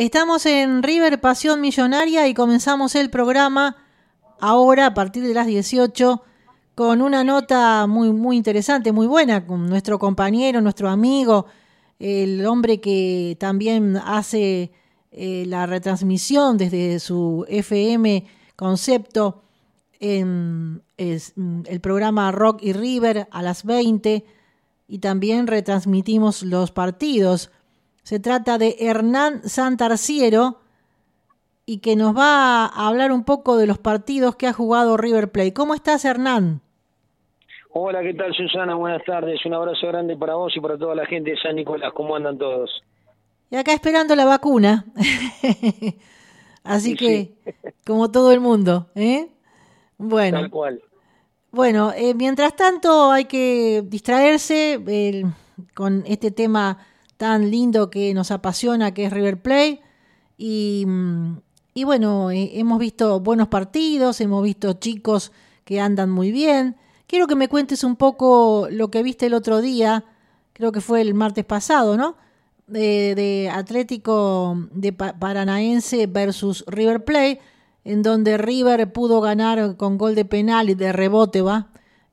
Estamos 0.00 0.46
en 0.46 0.82
River 0.82 1.20
Pasión 1.20 1.60
Millonaria 1.60 2.26
y 2.26 2.32
comenzamos 2.32 2.94
el 2.94 3.10
programa 3.10 3.76
ahora 4.40 4.86
a 4.86 4.94
partir 4.94 5.22
de 5.22 5.34
las 5.34 5.46
18 5.46 6.22
con 6.74 7.02
una 7.02 7.22
nota 7.22 7.86
muy, 7.86 8.10
muy 8.10 8.38
interesante, 8.38 8.92
muy 8.92 9.06
buena, 9.06 9.46
con 9.46 9.68
nuestro 9.68 9.98
compañero, 9.98 10.62
nuestro 10.62 10.88
amigo, 10.88 11.44
el 11.98 12.46
hombre 12.46 12.80
que 12.80 13.36
también 13.38 13.98
hace 13.98 14.72
eh, 15.12 15.44
la 15.46 15.66
retransmisión 15.66 16.56
desde 16.56 16.98
su 16.98 17.44
FM 17.46 18.24
concepto 18.56 19.42
en 19.98 20.82
el 20.96 21.80
programa 21.82 22.32
Rock 22.32 22.60
y 22.62 22.72
River 22.72 23.28
a 23.30 23.42
las 23.42 23.64
20 23.64 24.24
y 24.88 24.98
también 25.00 25.46
retransmitimos 25.46 26.42
los 26.42 26.70
partidos. 26.70 27.50
Se 28.02 28.20
trata 28.20 28.58
de 28.58 28.76
Hernán 28.80 29.42
Santarciero 29.48 30.60
y 31.66 31.78
que 31.78 31.96
nos 31.96 32.16
va 32.16 32.66
a 32.66 32.88
hablar 32.88 33.12
un 33.12 33.24
poco 33.24 33.56
de 33.56 33.66
los 33.66 33.78
partidos 33.78 34.36
que 34.36 34.46
ha 34.46 34.52
jugado 34.52 34.96
River 34.96 35.30
Plate. 35.30 35.54
¿Cómo 35.54 35.74
estás, 35.74 36.04
Hernán? 36.04 36.62
Hola, 37.72 38.02
¿qué 38.02 38.14
tal, 38.14 38.34
Susana? 38.34 38.74
Buenas 38.74 39.04
tardes. 39.04 39.44
Un 39.46 39.54
abrazo 39.54 39.86
grande 39.86 40.16
para 40.16 40.34
vos 40.34 40.52
y 40.56 40.60
para 40.60 40.76
toda 40.76 40.96
la 40.96 41.06
gente 41.06 41.30
de 41.30 41.36
San 41.36 41.54
Nicolás. 41.54 41.92
¿Cómo 41.94 42.16
andan 42.16 42.36
todos? 42.36 42.82
Y 43.50 43.56
acá 43.56 43.72
esperando 43.72 44.16
la 44.16 44.24
vacuna. 44.24 44.84
Así 46.64 46.96
que, 46.96 47.34
como 47.86 48.10
todo 48.10 48.32
el 48.32 48.40
mundo, 48.40 48.88
¿eh? 48.96 49.28
Bueno. 49.98 50.40
Tal 50.40 50.50
cual. 50.50 50.82
Bueno, 51.52 51.92
eh, 51.92 52.14
mientras 52.14 52.56
tanto 52.56 53.10
hay 53.10 53.26
que 53.26 53.82
distraerse 53.84 54.80
con 55.74 56.04
este 56.06 56.30
tema 56.30 56.78
tan 57.20 57.50
lindo 57.50 57.90
que 57.90 58.14
nos 58.14 58.30
apasiona, 58.30 58.94
que 58.94 59.04
es 59.04 59.12
River 59.12 59.42
Plate. 59.42 59.82
Y, 60.38 60.84
mm, 60.86 61.36
y 61.74 61.84
bueno, 61.84 62.30
eh, 62.30 62.52
hemos 62.54 62.78
visto 62.78 63.20
buenos 63.20 63.48
partidos, 63.48 64.22
hemos 64.22 64.42
visto 64.42 64.72
chicos 64.72 65.30
que 65.66 65.82
andan 65.82 66.08
muy 66.10 66.32
bien. 66.32 66.76
Quiero 67.06 67.26
que 67.26 67.36
me 67.36 67.50
cuentes 67.50 67.84
un 67.84 67.96
poco 67.96 68.68
lo 68.70 68.90
que 68.90 69.02
viste 69.02 69.26
el 69.26 69.34
otro 69.34 69.60
día, 69.60 70.06
creo 70.54 70.72
que 70.72 70.80
fue 70.80 71.02
el 71.02 71.12
martes 71.12 71.44
pasado, 71.44 71.98
¿no? 71.98 72.16
De, 72.66 73.50
Atlético 73.52 74.56
de 74.72 74.94
Paranaense 74.94 76.06
versus 76.06 76.64
River 76.68 77.04
Plate, 77.04 77.38
en 77.84 78.02
donde 78.02 78.38
River 78.38 78.94
pudo 78.94 79.20
ganar 79.20 79.76
con 79.76 79.98
gol 79.98 80.14
de 80.14 80.24
penal 80.24 80.70
y 80.70 80.74
de 80.74 80.90
rebote, 80.90 81.42
va, 81.42 81.68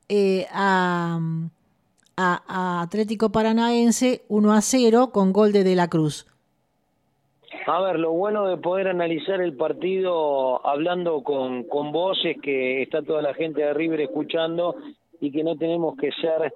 eh, 0.10 0.48
a, 0.52 1.18
a, 2.18 2.82
Atlético 2.82 3.32
Paranaense 3.32 4.24
1 4.28 4.54
a 4.54 4.62
0 4.62 5.12
con 5.14 5.32
gol 5.32 5.52
de 5.52 5.64
De 5.64 5.76
la 5.76 5.88
Cruz. 5.88 6.28
A 7.68 7.82
ver, 7.82 8.00
lo 8.00 8.12
bueno 8.12 8.48
de 8.48 8.58
poder 8.58 8.88
analizar 8.88 9.42
el 9.42 9.56
partido 9.56 10.66
hablando 10.66 11.22
con, 11.22 11.64
con 11.64 11.92
vos 11.92 12.18
es 12.24 12.42
que 12.42 12.82
está 12.82 13.02
toda 13.02 13.22
la 13.22 13.34
gente 13.34 13.62
de 13.62 13.74
River 13.74 14.02
escuchando 14.02 14.76
y 15.20 15.32
que 15.32 15.44
no 15.44 15.58
tenemos 15.58 15.98
que 15.98 16.12
ser 16.14 16.54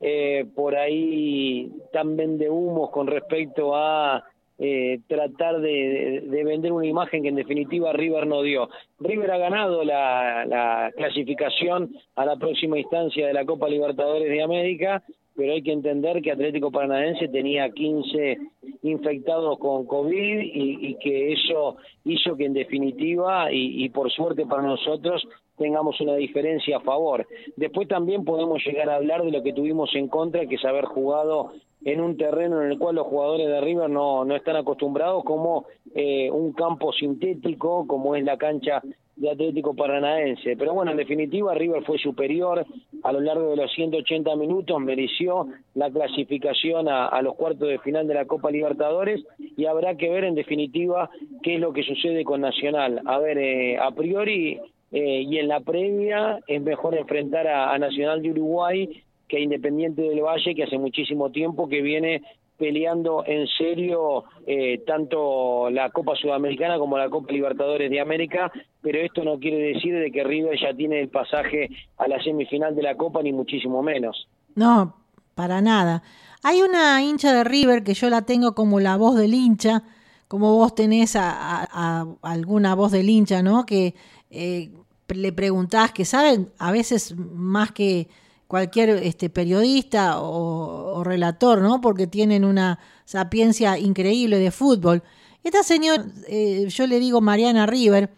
eh, 0.00 0.46
por 0.54 0.74
ahí 0.74 1.70
tan 1.92 2.16
vendehumos 2.16 2.90
con 2.90 3.06
respecto 3.06 3.76
a 3.76 4.24
eh, 4.66 5.00
tratar 5.06 5.60
de, 5.60 6.22
de, 6.24 6.44
vender 6.44 6.72
una 6.72 6.86
imagen 6.86 7.22
que 7.22 7.28
en 7.28 7.34
definitiva 7.34 7.92
River 7.92 8.26
no 8.26 8.40
dio. 8.40 8.70
River 8.98 9.30
ha 9.32 9.38
ganado 9.38 9.84
la, 9.84 10.46
la 10.46 10.90
clasificación 10.96 11.94
a 12.14 12.24
la 12.24 12.36
próxima 12.36 12.78
instancia 12.78 13.26
de 13.26 13.34
la 13.34 13.44
Copa 13.44 13.68
Libertadores 13.68 14.30
de 14.30 14.42
América 14.42 15.02
pero 15.36 15.52
hay 15.52 15.62
que 15.62 15.72
entender 15.72 16.22
que 16.22 16.30
Atlético 16.30 16.70
Paranaense 16.70 17.28
tenía 17.28 17.70
15 17.70 18.38
infectados 18.82 19.58
con 19.58 19.86
COVID 19.86 20.40
y, 20.40 20.94
que 20.96 21.32
eso 21.32 21.76
hizo 22.04 22.36
que 22.36 22.46
en 22.46 22.54
definitiva, 22.54 23.48
y, 23.50 23.88
por 23.88 24.10
suerte 24.12 24.46
para 24.46 24.62
nosotros, 24.62 25.26
tengamos 25.56 26.00
una 26.00 26.16
diferencia 26.16 26.78
a 26.78 26.80
favor. 26.80 27.26
Después 27.56 27.88
también 27.88 28.24
podemos 28.24 28.64
llegar 28.64 28.90
a 28.90 28.96
hablar 28.96 29.22
de 29.22 29.30
lo 29.30 29.42
que 29.42 29.52
tuvimos 29.52 29.94
en 29.94 30.08
contra, 30.08 30.46
que 30.46 30.56
es 30.56 30.64
haber 30.64 30.84
jugado 30.84 31.52
en 31.84 32.00
un 32.00 32.16
terreno 32.16 32.62
en 32.62 32.72
el 32.72 32.78
cual 32.78 32.96
los 32.96 33.06
jugadores 33.06 33.46
de 33.46 33.60
River 33.60 33.90
no, 33.90 34.24
no 34.24 34.34
están 34.36 34.56
acostumbrados, 34.56 35.22
como 35.24 35.66
eh, 35.94 36.30
un 36.30 36.52
campo 36.52 36.92
sintético, 36.92 37.86
como 37.86 38.16
es 38.16 38.24
la 38.24 38.38
cancha 38.38 38.82
de 39.16 39.30
Atlético 39.30 39.74
Paranaense. 39.74 40.56
Pero 40.56 40.74
bueno, 40.74 40.90
en 40.90 40.96
definitiva, 40.96 41.54
River 41.54 41.84
fue 41.84 41.98
superior 41.98 42.66
a 43.02 43.12
lo 43.12 43.20
largo 43.20 43.50
de 43.50 43.56
los 43.56 43.72
180 43.72 44.34
minutos, 44.36 44.80
mereció 44.80 45.46
la 45.74 45.90
clasificación 45.90 46.88
a, 46.88 47.20
los 47.22 47.34
cuartos 47.34 47.68
de 47.68 47.78
final 47.78 48.06
de 48.08 48.14
la 48.14 48.24
Copa 48.24 48.50
Libertadores 48.50 49.24
y 49.38 49.66
habrá 49.66 49.96
que 49.96 50.08
ver 50.08 50.24
en 50.24 50.34
definitiva 50.34 51.10
qué 51.42 51.54
es 51.54 51.60
lo 51.60 51.72
que 51.72 51.82
sucede 51.82 52.24
con 52.24 52.40
Nacional. 52.40 53.02
A 53.04 53.18
ver, 53.18 53.38
eh, 53.38 53.78
a 53.78 53.90
priori 53.92 54.58
eh, 54.94 55.22
y 55.28 55.38
en 55.38 55.48
la 55.48 55.58
previa 55.58 56.38
es 56.46 56.62
mejor 56.62 56.96
enfrentar 56.96 57.48
a 57.48 57.76
Nacional 57.78 58.22
de 58.22 58.30
Uruguay 58.30 59.02
que 59.26 59.38
a 59.38 59.40
Independiente 59.40 60.02
del 60.02 60.20
Valle, 60.20 60.54
que 60.54 60.62
hace 60.62 60.78
muchísimo 60.78 61.30
tiempo 61.32 61.68
que 61.68 61.82
viene 61.82 62.22
peleando 62.56 63.24
en 63.26 63.48
serio 63.58 64.22
eh, 64.46 64.84
tanto 64.86 65.68
la 65.70 65.90
Copa 65.90 66.14
Sudamericana 66.14 66.78
como 66.78 66.96
la 66.96 67.10
Copa 67.10 67.32
Libertadores 67.32 67.90
de 67.90 68.00
América, 68.00 68.52
pero 68.80 69.00
esto 69.00 69.24
no 69.24 69.40
quiere 69.40 69.74
decir 69.74 69.98
de 69.98 70.12
que 70.12 70.22
River 70.22 70.56
ya 70.60 70.72
tiene 70.72 71.00
el 71.00 71.08
pasaje 71.08 71.70
a 71.98 72.06
la 72.06 72.22
semifinal 72.22 72.76
de 72.76 72.82
la 72.82 72.96
Copa, 72.96 73.20
ni 73.20 73.32
muchísimo 73.32 73.82
menos. 73.82 74.28
No, 74.54 74.94
para 75.34 75.60
nada. 75.60 76.04
Hay 76.44 76.62
una 76.62 77.02
hincha 77.02 77.32
de 77.32 77.42
River 77.42 77.82
que 77.82 77.94
yo 77.94 78.08
la 78.10 78.22
tengo 78.22 78.54
como 78.54 78.78
la 78.78 78.96
voz 78.96 79.16
del 79.16 79.34
hincha, 79.34 79.82
como 80.28 80.54
vos 80.54 80.74
tenés 80.74 81.16
a, 81.16 82.06
alguna 82.22 82.74
voz 82.76 82.92
del 82.92 83.08
hincha, 83.08 83.42
¿no? 83.42 83.66
Que 83.66 83.94
eh, 84.30 84.70
le 85.08 85.32
preguntás, 85.32 85.92
que 85.92 86.04
saben 86.04 86.50
a 86.58 86.72
veces 86.72 87.14
más 87.16 87.72
que 87.72 88.08
cualquier 88.46 88.90
este, 88.90 89.30
periodista 89.30 90.20
o, 90.20 91.02
relator, 91.04 91.60
¿no? 91.60 91.80
Porque 91.80 92.06
tienen 92.06 92.44
una 92.44 92.78
sapiencia 93.04 93.78
increíble 93.78 94.38
de 94.38 94.50
fútbol. 94.50 95.02
Esta 95.42 95.62
señora, 95.62 96.04
eh, 96.28 96.66
yo 96.68 96.86
le 96.86 97.00
digo 97.00 97.20
Mariana 97.20 97.66
River, 97.66 98.10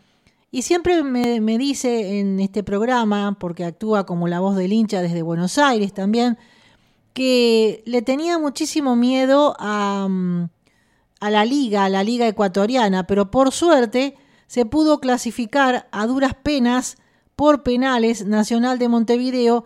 y 0.51 0.63
siempre 0.63 1.03
me, 1.03 1.41
me, 1.41 1.59
dice 1.59 2.21
en 2.21 2.39
este 2.41 2.63
programa, 2.63 3.37
porque 3.39 3.65
actúa 3.65 4.07
como 4.07 4.29
la 4.29 4.41
voz 4.41 4.57
del 4.57 4.73
hincha 4.73 5.03
desde 5.03 5.23
Buenos 5.23 5.59
Aires 5.59 5.93
también, 5.93 6.39
que 7.13 7.83
le 7.85 8.03
tenía 8.03 8.39
muchísimo 8.39 8.95
miedo 8.95 9.57
a, 9.59 10.07
mm, 10.09 10.49
a 11.21 11.31
la 11.31 11.45
liga, 11.45 11.85
a 11.87 11.89
la 11.89 12.05
liga 12.05 12.29
ecuatoriana, 12.29 13.07
pero 13.07 13.31
por 13.31 13.53
suerte 13.53 14.17
se 14.47 14.67
pudo 14.67 15.01
clasificar 15.01 15.89
a 15.93 16.07
duras 16.07 16.35
penas 16.35 16.97
por 17.35 17.63
penales 17.63 18.27
Nacional 18.27 18.79
de 18.79 18.89
Montevideo 18.89 19.65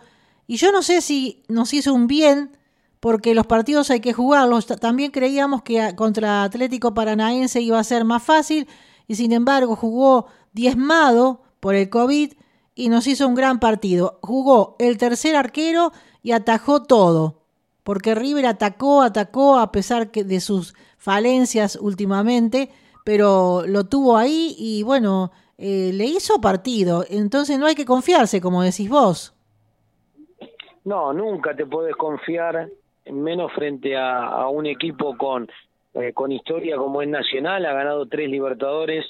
y 0.50 0.56
yo 0.56 0.72
no 0.72 0.82
sé 0.82 1.00
si 1.00 1.44
nos 1.46 1.72
hizo 1.72 1.94
un 1.94 2.08
bien, 2.08 2.56
porque 2.98 3.36
los 3.36 3.46
partidos 3.46 3.88
hay 3.90 4.00
que 4.00 4.12
jugarlos. 4.12 4.66
También 4.66 5.12
creíamos 5.12 5.62
que 5.62 5.94
contra 5.94 6.42
Atlético 6.42 6.92
Paranaense 6.92 7.60
iba 7.60 7.78
a 7.78 7.84
ser 7.84 8.04
más 8.04 8.20
fácil, 8.24 8.66
y 9.06 9.14
sin 9.14 9.32
embargo 9.32 9.76
jugó 9.76 10.26
diezmado 10.52 11.42
por 11.60 11.76
el 11.76 11.88
COVID 11.88 12.32
y 12.74 12.88
nos 12.88 13.06
hizo 13.06 13.28
un 13.28 13.36
gran 13.36 13.60
partido. 13.60 14.18
Jugó 14.22 14.74
el 14.80 14.98
tercer 14.98 15.36
arquero 15.36 15.92
y 16.20 16.32
atajó 16.32 16.82
todo, 16.82 17.44
porque 17.84 18.16
River 18.16 18.46
atacó, 18.46 19.02
atacó 19.02 19.56
a 19.56 19.70
pesar 19.70 20.10
de 20.10 20.40
sus 20.40 20.74
falencias 20.98 21.78
últimamente, 21.80 22.70
pero 23.04 23.64
lo 23.66 23.84
tuvo 23.84 24.16
ahí 24.16 24.54
y 24.58 24.82
bueno, 24.82 25.30
eh, 25.58 25.90
le 25.92 26.04
hizo 26.04 26.40
partido. 26.40 27.04
Entonces 27.08 27.58
no 27.58 27.66
hay 27.66 27.74
que 27.74 27.84
confiarse, 27.84 28.40
como 28.40 28.62
decís 28.62 28.88
vos. 28.88 29.34
No, 30.84 31.12
nunca 31.12 31.54
te 31.54 31.66
puedes 31.66 31.94
confiar, 31.96 32.68
menos 33.10 33.52
frente 33.52 33.96
a, 33.96 34.48
un 34.48 34.66
equipo 34.66 35.16
con, 35.16 35.48
eh, 35.94 36.12
con 36.14 36.32
historia 36.32 36.76
como 36.76 37.02
es 37.02 37.08
Nacional, 37.08 37.66
ha 37.66 37.74
ganado 37.74 38.06
tres 38.06 38.30
Libertadores 38.30 39.04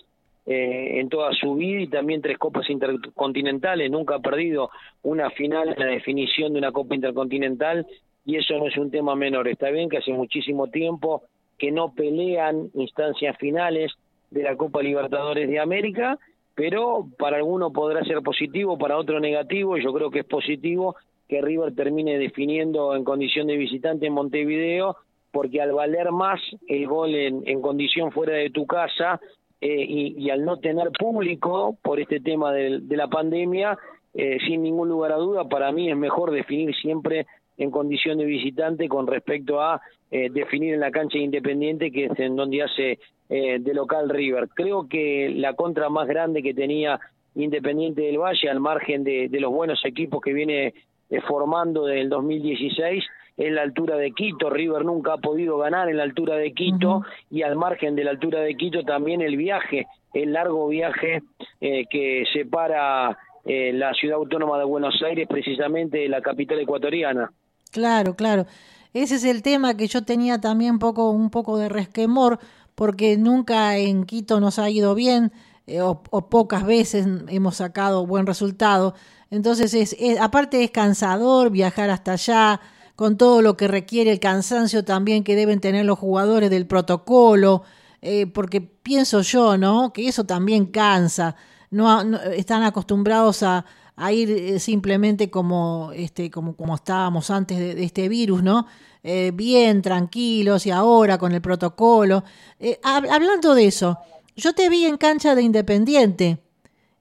eh, 0.47 0.99
en 0.99 1.09
toda 1.09 1.33
su 1.33 1.55
vida 1.55 1.83
y 1.83 1.87
también 1.87 2.23
tres 2.23 2.39
Copas 2.39 2.69
Intercontinentales, 2.69 3.89
nunca 3.91 4.17
ha 4.17 4.21
perdido 4.21 4.71
una 5.03 5.31
final 5.31 5.69
en 5.69 5.79
la 5.79 5.87
definición 5.87 6.53
de 6.53 6.59
una 6.59 6.73
Copa 6.73 6.97
Intercontinental 6.97 7.87
y 8.25 8.37
eso 8.37 8.55
no 8.59 8.67
es 8.67 8.77
un 8.77 8.91
tema 8.91 9.15
menor. 9.15 9.47
Está 9.47 9.71
bien 9.71 9.89
que 9.89 9.99
hace 9.99 10.13
muchísimo 10.13 10.67
tiempo 10.67 11.23
que 11.61 11.71
no 11.71 11.93
pelean 11.93 12.71
instancias 12.75 13.37
finales 13.39 13.93
de 14.31 14.43
la 14.43 14.57
Copa 14.57 14.83
Libertadores 14.83 15.49
de 15.49 15.61
América, 15.61 16.19
pero 16.55 17.07
para 17.19 17.37
alguno 17.37 17.71
podrá 17.71 18.03
ser 18.05 18.23
positivo, 18.23 18.79
para 18.79 18.97
otro 18.97 19.21
negativo, 19.21 19.77
yo 19.77 19.93
creo 19.93 20.11
que 20.11 20.21
es 20.21 20.25
positivo 20.25 20.97
que 21.29 21.41
River 21.41 21.75
termine 21.75 22.19
definiendo 22.19 22.97
en 22.97 23.05
condición 23.05 23.47
de 23.47 23.57
visitante 23.57 24.07
en 24.07 24.15
Montevideo, 24.15 24.97
porque 25.31 25.61
al 25.61 25.73
valer 25.73 26.11
más 26.11 26.41
el 26.67 26.87
gol 26.89 27.15
en, 27.15 27.61
condición 27.61 28.11
fuera 28.11 28.33
de 28.35 28.51
tu 28.51 28.67
casa 28.67 29.21
eh, 29.61 29.85
y, 29.87 30.31
al 30.31 30.45
no 30.45 30.57
tener 30.59 30.91
público 30.91 31.77
por 31.83 32.01
este 32.01 32.21
tema 32.21 32.53
de, 32.53 32.81
la 32.97 33.07
pandemia, 33.07 33.79
eh, 34.15 34.39
sin 34.47 34.63
ningún 34.63 34.89
lugar 34.89 35.13
a 35.13 35.17
duda, 35.17 35.45
para 35.45 35.71
mí 35.71 35.89
es 35.91 35.97
mejor 35.97 36.33
definir 36.33 36.75
siempre 36.75 37.27
en 37.59 37.71
condición 37.71 38.19
de 38.19 38.25
visitante 38.25 38.89
con 38.89 39.07
respecto 39.07 39.61
a 39.61 39.81
definir 40.11 40.75
en 40.75 40.81
la 40.81 40.91
cancha 40.91 41.19
Independiente, 41.19 41.93
que 41.93 42.07
es 42.07 42.19
en 42.19 42.35
donde 42.35 42.63
hace 42.63 42.99
de 43.29 43.75
local 43.75 44.09
River. 44.09 44.49
Creo 44.49 44.89
que 44.89 45.33
la 45.37 45.55
contra 45.55 45.89
más 45.89 46.09
grande 46.09 46.43
que 46.43 46.53
tenía 46.53 46.99
Independiente 47.37 48.03
del 48.03 48.19
Valle, 48.19 48.51
al 48.51 48.59
margen 48.59 49.05
de, 49.05 49.29
de 49.29 49.41
los 49.41 49.53
buenos 49.53 49.85
equipos 49.85 50.21
que 50.21 50.33
viene 50.33 50.75
formando 51.29 51.87
desde 51.87 52.01
el 52.01 52.09
2016, 52.09 53.05
en 53.41 53.55
la 53.55 53.63
altura 53.63 53.97
de 53.97 54.13
Quito. 54.13 54.51
River 54.51 54.85
nunca 54.85 55.15
ha 55.15 55.19
podido 55.19 55.57
ganar 55.59 55.89
en 55.89 55.97
la 55.97 56.03
altura 56.03 56.37
de 56.37 56.53
Quito 56.53 57.03
y 57.31 57.43
al 57.43 57.57
margen 57.57 57.97
de 57.97 58.05
la 58.05 58.11
altura 58.11 58.41
de 58.41 58.55
Quito 58.55 58.83
también 58.83 59.23
el 59.23 59.37
viaje, 59.37 59.87
el 60.13 60.33
largo 60.33 60.69
viaje 60.69 61.23
eh, 61.61 61.85
que 61.91 62.25
separa 62.33 63.17
eh, 63.45 63.73
la 63.73 63.95
ciudad 63.95 64.19
autónoma 64.19 64.59
de 64.59 64.65
Buenos 64.65 65.03
Aires 65.03 65.27
precisamente 65.29 65.99
de 65.99 66.09
la 66.09 66.21
capital 66.21 66.61
ecuatoriana. 66.61 67.31
Claro, 67.73 68.15
claro. 68.15 68.45
Ese 68.93 69.17
es 69.17 69.25
el 69.25 69.43
tema 69.43 69.77
que 69.77 69.87
yo 69.87 70.03
tenía 70.05 70.41
también 70.41 70.79
poco, 70.79 71.11
un 71.11 71.31
poco 71.31 71.59
de 71.59 71.69
resquemor 71.69 72.39
porque 72.75 73.19
nunca 73.19 73.77
en 73.77 74.05
Quito 74.05 74.41
nos 74.41 74.59
ha 74.59 74.71
ido 74.71 74.95
bien 74.95 75.33
eh, 75.67 75.83
o, 75.83 76.01
pocas 76.31 76.65
veces 76.65 77.07
hemos 77.29 77.57
sacado 77.57 78.07
buen 78.07 78.27
resultado. 78.27 78.95
Entonces, 79.31 79.75
es, 79.75 79.95
aparte 80.19 80.65
es 80.65 80.71
cansador 80.71 81.51
viajar 81.51 81.91
hasta 81.91 82.13
allá, 82.13 82.61
con 82.97 83.17
todo 83.17 83.43
lo 83.43 83.57
que 83.57 83.69
requiere 83.69 84.11
el 84.11 84.19
cansancio 84.19 84.85
también 84.85 85.25
que 85.25 85.37
deben 85.37 85.61
tener 85.61 85.85
los 85.85 85.99
jugadores 85.99 86.51
del 86.51 86.67
protocolo, 86.67 87.63
eh, 88.03 88.27
porque 88.27 88.61
pienso 88.61 89.21
yo, 89.21 89.57
¿no? 89.57 89.93
Que 89.93 90.09
eso 90.09 90.25
también 90.25 90.67
cansa. 90.67 91.37
No, 91.71 92.01
están 92.31 92.63
acostumbrados 92.63 93.43
a, 93.43 93.65
ir 94.09 94.31
eh, 94.31 94.59
simplemente 94.59 95.31
como, 95.31 95.93
este, 95.95 96.31
como, 96.31 96.57
como 96.57 96.75
estábamos 96.75 97.31
antes 97.31 97.59
de, 97.59 97.85
este 97.85 98.09
virus, 98.09 98.43
¿no? 98.43 98.67
Eh, 99.03 99.33
bien, 99.35 99.83
tranquilos 99.83 100.67
y 100.67 100.71
ahora 100.71 101.19
con 101.19 101.33
el 101.33 101.41
protocolo. 101.41 102.25
hablando 102.83 103.55
de 103.55 103.67
eso, 103.67 103.99
yo 104.37 104.55
te 104.55 104.69
vi 104.69 104.85
en 104.85 104.97
cancha 104.97 105.35
de 105.35 105.43
Independiente. 105.43 106.39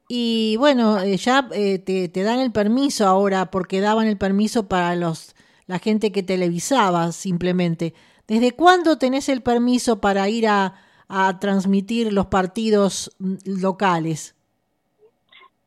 Y 0.08 0.56
bueno, 0.58 1.04
ya 1.06 1.48
te, 1.50 2.10
te, 2.10 2.24
dan 2.24 2.40
el 2.40 2.52
permiso 2.52 3.08
ahora, 3.08 3.52
porque 3.52 3.80
daban 3.80 4.08
el 4.08 4.18
permiso 4.18 4.68
para 4.68 4.96
los 4.96 5.36
la 5.70 5.78
gente 5.78 6.12
que 6.12 6.24
televisaba 6.24 7.12
simplemente. 7.12 7.94
¿Desde 8.28 8.54
cuándo 8.54 8.98
tenés 8.98 9.30
el 9.30 9.44
permiso 9.44 10.02
para 10.02 10.28
ir 10.28 10.48
a, 10.48 10.74
transmitir 11.40 12.12
los 12.12 12.26
partidos 12.26 13.12
mm, 13.20 13.36
locales? 13.46 14.34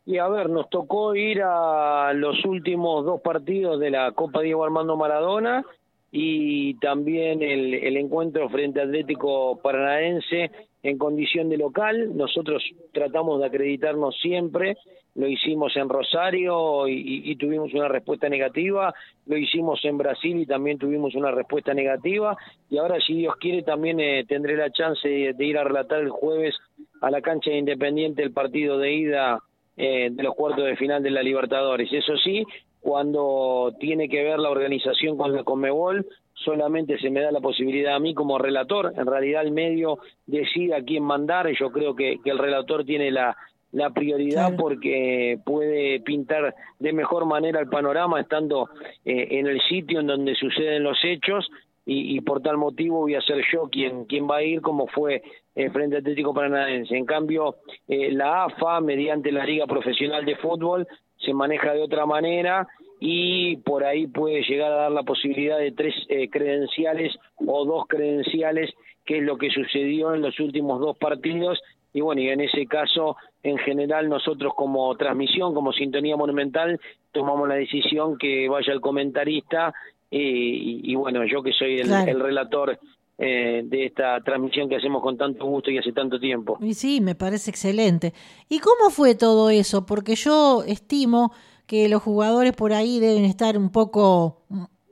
Y 0.05 0.19
a 0.19 0.29
ver, 0.29 0.51
nos 0.51 0.69
tocó 0.69 1.15
ir 1.15 1.43
a 1.45 2.13
los 2.15 2.45
últimos 2.45 3.05
dos 3.05 3.21
partidos 3.21 3.79
de 3.79 3.91
la 3.91 4.13
Copa 4.13 4.41
Diego 4.41 4.65
Armando 4.65 4.97
Maradona 4.97 5.65
y 6.11 6.75
también 6.75 7.43
el, 7.43 7.75
el 7.75 7.97
encuentro 7.97 8.49
frente 8.49 8.81
Atlético 8.81 9.61
Paranaense 9.63 10.51
en 10.83 10.99
condición 10.99 11.49
de 11.49 11.57
local. 11.57 12.17
Nosotros 12.17 12.63
tratamos 12.93 13.41
de 13.41 13.47
acreditarnos 13.47 14.17
siempre, 14.21 14.77
lo 15.15 15.29
hicimos 15.29 15.77
en 15.77 15.89
Rosario 15.89 16.89
y, 16.89 17.37
tuvimos 17.37 17.73
una 17.75 17.89
respuesta 17.89 18.29
negativa, 18.29 18.95
lo 19.27 19.37
hicimos 19.37 19.85
en 19.85 19.99
Brasil 19.99 20.39
y 20.39 20.47
también 20.47 20.79
tuvimos 20.79 21.15
una 21.15 21.31
respuesta 21.31 21.75
negativa, 21.75 22.37
y 22.71 22.79
ahora 22.79 22.99
si 23.07 23.15
Dios 23.15 23.37
quiere 23.37 23.63
también 23.63 24.01
eh, 24.01 24.25
tendré 24.27 24.57
la 24.57 24.71
chance 24.71 25.07
de, 25.07 25.45
ir 25.45 25.59
a 25.59 25.65
relatar 25.65 26.01
el 26.01 26.11
jueves 26.11 26.55
a 27.01 27.11
la 27.11 27.21
cancha 27.21 27.51
de 27.51 27.59
Independiente 27.59 28.23
el 28.23 28.33
partido 28.33 28.79
de 28.79 28.93
ida 28.93 29.39
eh, 29.77 30.11
de 30.11 30.23
los 30.23 30.35
cuartos 30.35 30.65
de 30.65 30.77
final 30.77 31.03
de 31.03 31.11
la 31.11 31.23
Libertadores. 31.23 31.93
Eso 31.93 32.17
sí, 32.17 32.45
cuando 32.81 33.75
tiene 33.79 34.09
que 34.09 34.23
ver 34.23 34.39
la 34.39 34.51
organización 34.51 35.17
con 35.17 35.35
la 35.35 35.45
Conmebol, 35.45 36.07
solamente 36.35 36.99
se 36.99 37.11
me 37.11 37.21
da 37.21 37.31
la 37.31 37.41
posibilidad 37.41 37.95
a 37.95 38.01
mí 38.01 38.15
como 38.15 38.39
relator. 38.39 38.93
En 38.97 39.07
realidad 39.07 39.43
el 39.43 39.53
medio 39.53 39.99
decide 40.27 40.75
a 40.75 40.83
quién 40.83 41.05
mandar. 41.05 41.49
Yo 41.59 41.71
creo 41.71 41.95
que, 41.95 42.19
el 42.25 42.39
relator 42.39 42.85
tiene 42.85 43.11
la, 43.11 43.37
la 43.71 43.91
prioridad 43.91 44.57
porque 44.57 45.39
puede 45.45 46.01
pintar 46.01 46.55
de 46.79 46.93
mejor 46.93 47.25
manera 47.25 47.61
el 47.61 47.69
panorama 47.69 48.21
estando 48.21 48.69
eh, 49.05 49.29
en 49.31 49.47
el 49.47 49.61
sitio 49.69 50.01
en 50.01 50.09
donde 50.09 50.35
suceden 50.35 50.83
los 50.83 50.99
hechos 51.05 51.49
y, 51.85 52.21
por 52.21 52.43
tal 52.43 52.59
motivo 52.59 53.01
voy 53.01 53.17
a 53.17 53.21
ser 53.23 53.45
yo 53.53 53.69
quien, 53.69 54.05
quien 54.05 54.29
va 54.29 54.37
a 54.37 54.43
ir 54.43 54.61
como 54.61 54.87
fue 54.87 55.23
eh, 55.55 55.71
frente 55.71 55.97
Atlético 55.97 56.33
Paranaense. 56.33 56.97
En 56.97 57.05
cambio, 57.05 57.57
eh, 57.89 58.13
la 58.13 58.45
AFA, 58.45 58.81
mediante 58.81 59.33
la 59.33 59.45
Liga 59.45 59.67
Profesional 59.67 60.25
de 60.25 60.37
Fútbol, 60.37 60.87
se 61.19 61.35
maneja 61.35 61.73
de 61.73 61.83
otra 61.83 62.07
manera 62.07 62.69
y 63.01 63.57
por 63.59 63.85
ahí 63.85 64.07
puede 64.07 64.43
llegar 64.43 64.73
a 64.73 64.77
dar 64.77 64.93
la 64.93 65.03
posibilidad 65.03 65.59
de 65.59 65.73
tres 65.73 65.95
eh, 66.09 66.29
credenciales 66.31 67.13
o 67.45 67.65
dos 67.65 67.87
credenciales, 67.89 68.71
que 69.05 69.19
es 69.19 69.25
lo 69.25 69.37
que 69.37 69.51
sucedió 69.51 70.15
en 70.15 70.23
los 70.23 70.39
últimos 70.39 70.81
dos 70.81 70.97
partidos. 70.99 71.61
Y 71.93 72.01
bueno, 72.01 72.23
y 72.23 72.29
en 72.29 72.41
ese 72.41 72.67
caso, 72.67 73.17
en 73.43 73.59
general, 73.59 74.09
nosotros 74.09 74.53
como 74.57 74.95
transmisión, 74.97 75.53
como 75.53 75.73
sintonía 75.73 76.17
monumental, 76.17 76.81
tomamos 77.11 77.49
la 77.49 77.57
decisión 77.57 78.17
que 78.19 78.49
vaya 78.49 78.73
el 78.73 78.81
comentarista 78.81 79.75
eh, 80.15 80.81
y, 80.85 80.95
bueno, 80.95 81.25
yo 81.25 81.43
que 81.43 81.53
soy 81.53 81.81
el, 81.81 82.21
relator 82.21 82.79
eh, 83.17 83.63
de 83.65 83.87
esta 83.87 84.21
transmisión 84.21 84.69
que 84.69 84.77
hacemos 84.77 85.03
con 85.03 85.17
tanto 85.17 85.47
gusto 85.47 85.71
y 85.71 85.79
hace 85.79 85.93
tanto 85.93 86.21
tiempo. 86.21 86.59
Y 86.61 86.75
sí, 86.75 87.01
me 87.01 87.15
parece 87.15 87.51
excelente. 87.51 88.13
¿Y 88.51 88.59
cómo 88.59 88.91
fue 88.91 89.15
todo 89.15 89.49
eso? 89.49 89.87
Porque 89.87 90.15
yo 90.15 90.65
estimo 90.67 91.33
que 91.67 91.89
los 91.89 92.03
jugadores 92.03 92.53
por 92.53 92.75
ahí 92.75 93.01
deben 93.01 93.25
estar 93.25 93.57
un 93.57 93.71
poco 93.71 94.43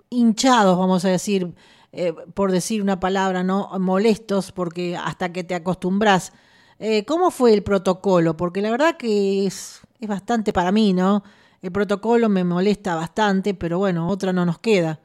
hinchados, 0.08 0.78
vamos 0.78 1.04
a 1.04 1.10
decir, 1.10 1.52
eh, 1.92 2.14
por 2.32 2.50
decir 2.50 2.80
una 2.80 2.98
palabra, 2.98 3.42
no 3.42 3.68
molestos, 3.78 4.52
porque 4.52 4.96
hasta 4.96 5.34
que 5.34 5.44
te 5.44 5.54
acostumbras. 5.54 6.32
Eh, 6.78 7.04
¿Cómo 7.04 7.30
fue 7.30 7.52
el 7.52 7.62
protocolo? 7.62 8.38
Porque 8.38 8.62
la 8.62 8.70
verdad 8.70 8.96
que 8.96 9.46
es, 9.46 9.82
es 10.00 10.08
bastante 10.08 10.54
para 10.54 10.72
mí, 10.72 10.94
¿no? 10.94 11.22
El 11.60 11.72
protocolo 11.72 12.30
me 12.30 12.42
molesta 12.42 12.94
bastante, 12.94 13.52
pero 13.52 13.78
bueno, 13.78 14.08
otra 14.08 14.32
no 14.32 14.46
nos 14.46 14.58
queda. 14.58 15.00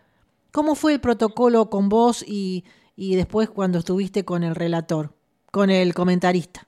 ¿Cómo 0.56 0.76
fue 0.76 0.94
el 0.94 1.02
protocolo 1.02 1.70
con 1.70 1.90
vos 1.90 2.24
y, 2.26 2.64
y 2.96 3.18
después 3.18 3.50
cuando 3.50 3.80
estuviste 3.80 4.24
con 4.24 4.42
el 4.42 4.56
relator, 4.56 5.10
con 5.52 5.70
el 5.70 5.94
comentarista? 5.94 6.62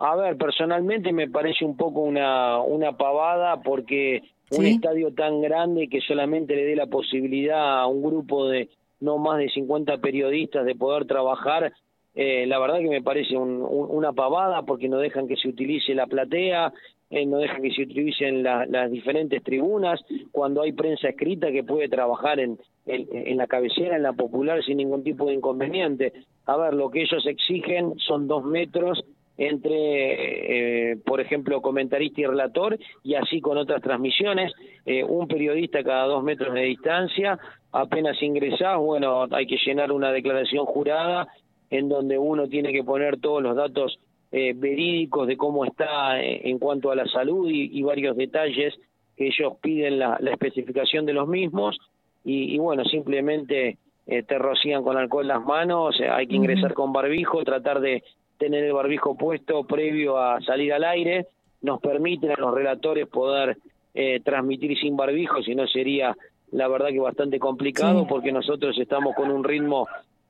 A 0.00 0.16
ver, 0.16 0.36
personalmente 0.36 1.12
me 1.12 1.30
parece 1.30 1.64
un 1.64 1.76
poco 1.76 2.00
una, 2.00 2.58
una 2.58 2.96
pavada 2.96 3.62
porque 3.62 4.22
un 4.50 4.66
estadio 4.66 5.14
tan 5.14 5.40
grande 5.40 5.86
que 5.88 6.00
solamente 6.00 6.56
le 6.56 6.64
dé 6.64 6.74
la 6.74 6.88
posibilidad 6.88 7.78
a 7.78 7.86
un 7.86 8.02
grupo 8.02 8.48
de 8.48 8.68
no 8.98 9.18
más 9.18 9.38
de 9.38 9.50
50 9.50 9.98
periodistas 9.98 10.66
de 10.66 10.74
poder 10.74 11.06
trabajar, 11.06 11.72
eh, 12.16 12.44
la 12.48 12.58
verdad 12.58 12.80
que 12.80 12.90
me 12.90 13.02
parece 13.02 13.36
una 13.36 14.12
pavada 14.14 14.62
porque 14.62 14.88
no 14.88 14.98
dejan 14.98 15.28
que 15.28 15.36
se 15.36 15.46
utilice 15.46 15.94
la 15.94 16.08
platea, 16.08 16.72
eh, 17.10 17.26
no 17.26 17.38
dejan 17.38 17.62
que 17.62 17.70
se 17.70 17.82
utilicen 17.82 18.42
las 18.42 18.90
diferentes 18.90 19.42
tribunas, 19.42 20.00
cuando 20.32 20.62
hay 20.62 20.72
prensa 20.72 21.08
escrita 21.08 21.52
que 21.52 21.62
puede 21.62 21.88
trabajar 21.88 22.40
en, 22.40 22.58
en, 22.86 23.36
la 23.36 23.46
cabecera, 23.46 23.96
en 23.96 24.02
la 24.02 24.12
popular, 24.12 24.62
sin 24.64 24.78
ningún 24.78 25.04
tipo 25.04 25.26
de 25.26 25.34
inconveniente. 25.34 26.12
A 26.46 26.56
ver, 26.56 26.74
lo 26.74 26.90
que 26.90 27.02
ellos 27.02 27.26
exigen 27.26 27.94
son 27.98 28.26
dos 28.26 28.44
metros 28.44 29.04
entre, 29.36 30.92
eh, 30.92 30.96
por 31.04 31.20
ejemplo, 31.20 31.60
comentarista 31.60 32.20
y 32.20 32.26
relator, 32.26 32.78
y 33.02 33.14
así 33.14 33.40
con 33.40 33.58
otras 33.58 33.82
transmisiones, 33.82 34.52
eh, 34.86 35.02
un 35.02 35.26
periodista 35.26 35.82
cada 35.82 36.06
dos 36.06 36.22
metros 36.22 36.54
de 36.54 36.62
distancia, 36.62 37.38
apenas 37.72 38.22
ingresás, 38.22 38.78
bueno, 38.78 39.26
hay 39.30 39.46
que 39.46 39.58
llenar 39.64 39.90
una 39.90 40.12
declaración 40.12 40.64
jurada 40.66 41.26
en 41.70 41.88
donde 41.88 42.16
uno 42.16 42.46
tiene 42.48 42.72
que 42.72 42.84
poner 42.84 43.18
todos 43.20 43.42
los 43.42 43.56
datos 43.56 43.98
eh, 44.36 44.52
verídicos 44.54 45.26
de 45.28 45.36
cómo 45.36 45.64
está 45.64 46.20
en 46.20 46.58
cuanto 46.58 46.90
a 46.90 46.96
la 46.96 47.06
salud 47.06 47.48
y, 47.48 47.82
varios 47.82 48.16
detalles 48.16 48.74
que 49.16 49.28
ellos 49.28 49.54
piden 49.62 49.98
la, 49.98 50.18
especificación 50.32 51.06
de 51.06 51.12
los 51.12 51.28
mismos, 51.28 51.78
y, 52.24 52.58
bueno, 52.58 52.84
simplemente 52.84 53.76
te 54.06 54.38
rocían 54.38 54.82
con 54.82 54.96
alcohol 54.96 55.28
las 55.28 55.44
manos, 55.44 56.00
hay 56.00 56.26
que 56.26 56.36
ingresar 56.36 56.72
con 56.72 56.92
barbijo, 56.92 57.44
tratar 57.44 57.80
de 57.80 58.02
tener 58.38 58.64
el 58.64 58.72
barbijo 58.72 59.16
puesto 59.16 59.64
previo 59.64 60.18
a 60.18 60.40
salir 60.40 60.72
al 60.72 60.84
aire, 60.84 61.26
nos 61.62 61.80
permiten 61.80 62.30
a 62.30 62.36
los 62.36 62.54
relatores 62.54 63.06
poder 63.08 63.56
eh, 63.94 64.20
transmitir 64.24 64.76
sin 64.78 64.96
barbijo, 64.96 65.40
si 65.42 65.54
no 65.54 65.66
sería 65.66 66.16
la 66.50 66.68
verdad 66.68 66.88
que 66.88 67.00
bastante 67.00 67.38
complicado 67.38 68.06
porque 68.06 68.32
nosotros 68.32 68.76
estamos 68.78 69.14
con 69.14 69.30
un 69.30 69.44
ritmo 69.44 69.86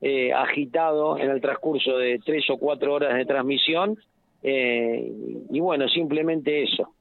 eh, 0.07 0.35
agitado 0.35 1.17
en 1.17 1.31
el 1.31 1.41
transcurso 1.41 1.97
de 1.97 2.21
tres 2.23 2.45
o 2.51 2.59
cuatro 2.59 2.93
horas 2.93 3.17
de 3.17 3.25
transmisión 3.25 3.97
eh, 4.43 5.11
y 5.51 5.61
bueno, 5.61 5.89
simplemente 5.89 6.63
eso. 6.63 6.93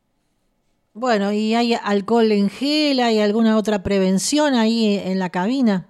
Bueno, 0.93 1.33
¿y 1.33 1.53
hay 1.53 1.74
alcohol 1.74 2.31
en 2.31 2.50
gel? 2.50 3.01
¿Hay 3.01 3.19
alguna 3.19 3.57
otra 3.57 3.83
prevención 3.83 4.53
ahí 4.53 5.01
en 5.03 5.19
la 5.19 5.29
cabina? 5.29 5.89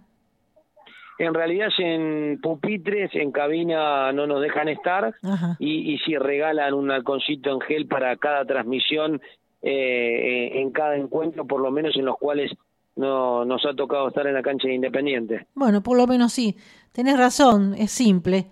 En 1.19 1.35
realidad 1.35 1.69
en 1.77 2.41
pupitres, 2.41 3.11
en 3.13 3.31
cabina 3.31 4.11
no 4.11 4.25
nos 4.25 4.41
dejan 4.41 4.69
estar 4.69 5.13
y, 5.59 5.93
y 5.93 5.99
si 5.99 6.17
regalan 6.17 6.73
un 6.73 6.89
halconcito 6.89 7.51
en 7.51 7.61
gel 7.61 7.85
para 7.85 8.17
cada 8.17 8.43
transmisión 8.43 9.21
eh, 9.61 10.59
en 10.59 10.71
cada 10.71 10.95
encuentro, 10.95 11.45
por 11.45 11.61
lo 11.61 11.69
menos 11.69 11.95
en 11.95 12.05
los 12.05 12.17
cuales 12.17 12.51
no 12.95 13.45
nos 13.45 13.65
ha 13.65 13.73
tocado 13.75 14.07
estar 14.07 14.27
en 14.27 14.33
la 14.33 14.41
cancha 14.41 14.67
de 14.67 14.75
Independiente. 14.75 15.47
Bueno, 15.55 15.81
por 15.81 15.97
lo 15.97 16.07
menos 16.07 16.33
sí, 16.33 16.57
tenés 16.91 17.17
razón, 17.17 17.75
es 17.77 17.91
simple, 17.91 18.49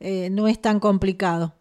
eh, 0.00 0.30
no 0.30 0.48
es 0.48 0.60
tan 0.60 0.80
complicado. 0.80 1.54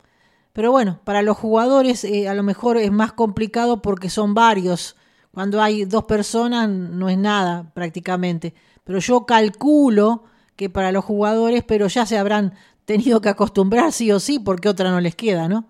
Pero 0.53 0.71
bueno, 0.71 0.99
para 1.03 1.21
los 1.21 1.37
jugadores 1.37 2.03
eh, 2.03 2.27
a 2.27 2.33
lo 2.33 2.43
mejor 2.43 2.77
es 2.77 2.91
más 2.91 3.13
complicado 3.13 3.81
porque 3.81 4.09
son 4.09 4.33
varios. 4.33 4.97
Cuando 5.31 5.61
hay 5.61 5.85
dos 5.85 6.03
personas 6.03 6.67
no 6.67 7.07
es 7.07 7.17
nada 7.17 7.71
prácticamente. 7.73 8.53
Pero 8.83 8.99
yo 8.99 9.25
calculo 9.25 10.23
que 10.57 10.69
para 10.69 10.91
los 10.91 11.05
jugadores, 11.05 11.63
pero 11.63 11.87
ya 11.87 12.05
se 12.05 12.17
habrán 12.17 12.53
tenido 12.85 13.21
que 13.21 13.29
acostumbrar 13.29 13.93
sí 13.93 14.11
o 14.11 14.19
sí 14.19 14.39
porque 14.39 14.67
otra 14.67 14.91
no 14.91 14.99
les 14.99 15.15
queda, 15.15 15.47
¿no? 15.47 15.65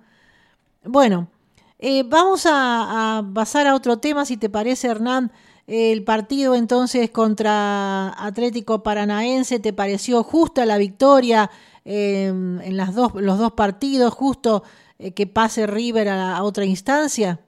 Bueno, 0.84 1.28
eh, 1.78 2.04
vamos 2.04 2.48
a, 2.48 3.18
a 3.20 3.34
pasar 3.34 3.68
a 3.68 3.76
otro 3.76 4.00
tema, 4.00 4.26
si 4.26 4.38
te 4.38 4.50
parece, 4.50 4.88
Hernán. 4.88 5.32
El 5.74 6.04
partido 6.04 6.54
entonces 6.54 7.12
contra 7.12 8.10
Atlético 8.22 8.84
Paranaense, 8.84 9.58
¿te 9.62 9.72
pareció 9.72 10.22
justa 10.22 10.66
la 10.66 10.78
victoria 10.78 11.50
eh, 11.86 12.26
en 12.26 12.76
las 12.76 12.94
dos, 12.94 13.16
los 13.16 13.40
dos 13.40 13.54
partidos, 13.54 14.14
justo 14.14 14.64
eh, 15.00 15.14
que 15.14 15.28
pase 15.28 15.68
River 15.68 16.10
a, 16.10 16.44
otra 16.44 16.66
instancia? 16.66 17.40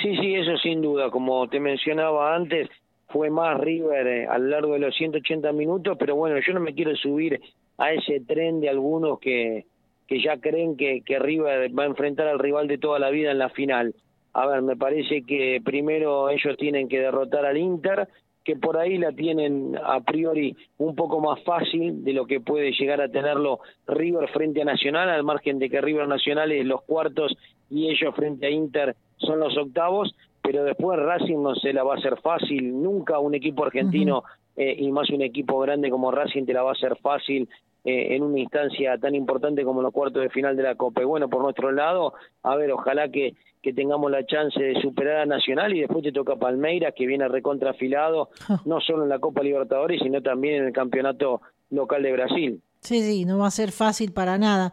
Sí, 0.00 0.16
sí, 0.16 0.34
eso 0.34 0.56
sin 0.56 0.80
duda. 0.80 1.10
Como 1.10 1.46
te 1.50 1.60
mencionaba 1.60 2.34
antes, 2.34 2.70
fue 3.08 3.28
más 3.28 3.60
River 3.60 4.06
eh, 4.06 4.26
a 4.26 4.38
lo 4.38 4.46
largo 4.46 4.72
de 4.72 4.78
los 4.78 4.96
180 4.96 5.52
minutos, 5.52 5.98
pero 5.98 6.16
bueno, 6.16 6.36
yo 6.40 6.54
no 6.54 6.60
me 6.60 6.72
quiero 6.72 6.96
subir 6.96 7.38
a 7.76 7.92
ese 7.92 8.20
tren 8.20 8.62
de 8.62 8.70
algunos 8.70 9.18
que, 9.20 9.66
que 10.08 10.22
ya 10.22 10.38
creen 10.38 10.78
que, 10.78 11.02
que 11.04 11.18
River 11.18 11.78
va 11.78 11.82
a 11.82 11.86
enfrentar 11.86 12.28
al 12.28 12.38
rival 12.38 12.66
de 12.66 12.78
toda 12.78 12.98
la 12.98 13.10
vida 13.10 13.30
en 13.30 13.38
la 13.40 13.50
final. 13.50 13.94
A 14.34 14.46
ver, 14.46 14.62
me 14.62 14.76
parece 14.76 15.22
que 15.22 15.60
primero 15.64 16.28
ellos 16.28 16.56
tienen 16.56 16.88
que 16.88 16.98
derrotar 16.98 17.46
al 17.46 17.56
Inter, 17.56 18.08
que 18.44 18.56
por 18.56 18.76
ahí 18.76 18.98
la 18.98 19.12
tienen 19.12 19.78
a 19.82 20.00
priori 20.00 20.54
un 20.76 20.94
poco 20.94 21.20
más 21.20 21.42
fácil 21.44 22.04
de 22.04 22.12
lo 22.12 22.26
que 22.26 22.40
puede 22.40 22.72
llegar 22.72 23.00
a 23.00 23.08
tenerlo 23.08 23.60
River 23.86 24.28
frente 24.28 24.60
a 24.60 24.64
Nacional, 24.64 25.08
al 25.08 25.24
margen 25.24 25.58
de 25.58 25.70
que 25.70 25.80
River 25.80 26.06
Nacional 26.08 26.52
es 26.52 26.66
los 26.66 26.82
cuartos 26.82 27.34
y 27.70 27.88
ellos 27.88 28.14
frente 28.14 28.46
a 28.46 28.50
Inter 28.50 28.96
son 29.16 29.40
los 29.40 29.56
octavos, 29.56 30.14
pero 30.42 30.62
después 30.64 30.98
Racing 30.98 31.42
no 31.42 31.54
se 31.54 31.72
la 31.72 31.84
va 31.84 31.94
a 31.94 31.98
hacer 31.98 32.20
fácil, 32.20 32.82
nunca 32.82 33.18
un 33.18 33.34
equipo 33.34 33.64
argentino 33.64 34.18
uh 34.18 34.22
-huh. 34.22 34.62
eh, 34.62 34.76
y 34.78 34.92
más 34.92 35.08
un 35.10 35.22
equipo 35.22 35.58
grande 35.60 35.88
como 35.88 36.10
Racing 36.10 36.44
te 36.44 36.52
la 36.52 36.62
va 36.62 36.70
a 36.70 36.74
hacer 36.74 36.96
fácil 36.96 37.48
eh, 37.84 38.16
en 38.16 38.22
una 38.22 38.38
instancia 38.38 38.96
tan 38.98 39.14
importante 39.14 39.62
como 39.62 39.82
los 39.82 39.92
cuartos 39.92 40.22
de 40.22 40.30
final 40.30 40.56
de 40.56 40.62
la 40.62 40.74
Copa. 40.74 41.02
Y 41.02 41.04
bueno, 41.04 41.28
por 41.28 41.42
nuestro 41.42 41.70
lado, 41.70 42.14
a 42.42 42.56
ver, 42.56 42.72
ojalá 42.72 43.10
que, 43.10 43.34
que 43.62 43.72
tengamos 43.72 44.10
la 44.10 44.24
chance 44.24 44.58
de 44.58 44.80
superar 44.80 45.18
a 45.18 45.26
Nacional 45.26 45.74
y 45.74 45.80
después 45.80 46.02
te 46.02 46.12
toca 46.12 46.36
Palmeiras, 46.36 46.94
que 46.96 47.06
viene 47.06 47.28
recontrafilado, 47.28 48.30
no 48.64 48.80
solo 48.80 49.02
en 49.02 49.10
la 49.10 49.18
Copa 49.18 49.42
Libertadores, 49.42 50.00
sino 50.02 50.22
también 50.22 50.62
en 50.62 50.66
el 50.68 50.72
campeonato 50.72 51.42
local 51.70 52.02
de 52.02 52.12
Brasil. 52.12 52.62
Sí, 52.80 53.02
sí, 53.02 53.24
no 53.24 53.38
va 53.38 53.48
a 53.48 53.50
ser 53.50 53.70
fácil 53.70 54.12
para 54.12 54.38
nada. 54.38 54.72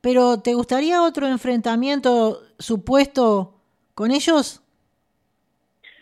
Pero, 0.00 0.40
¿te 0.40 0.54
gustaría 0.54 1.02
otro 1.02 1.26
enfrentamiento 1.26 2.40
supuesto 2.58 3.54
con 3.94 4.12
ellos? 4.12 4.62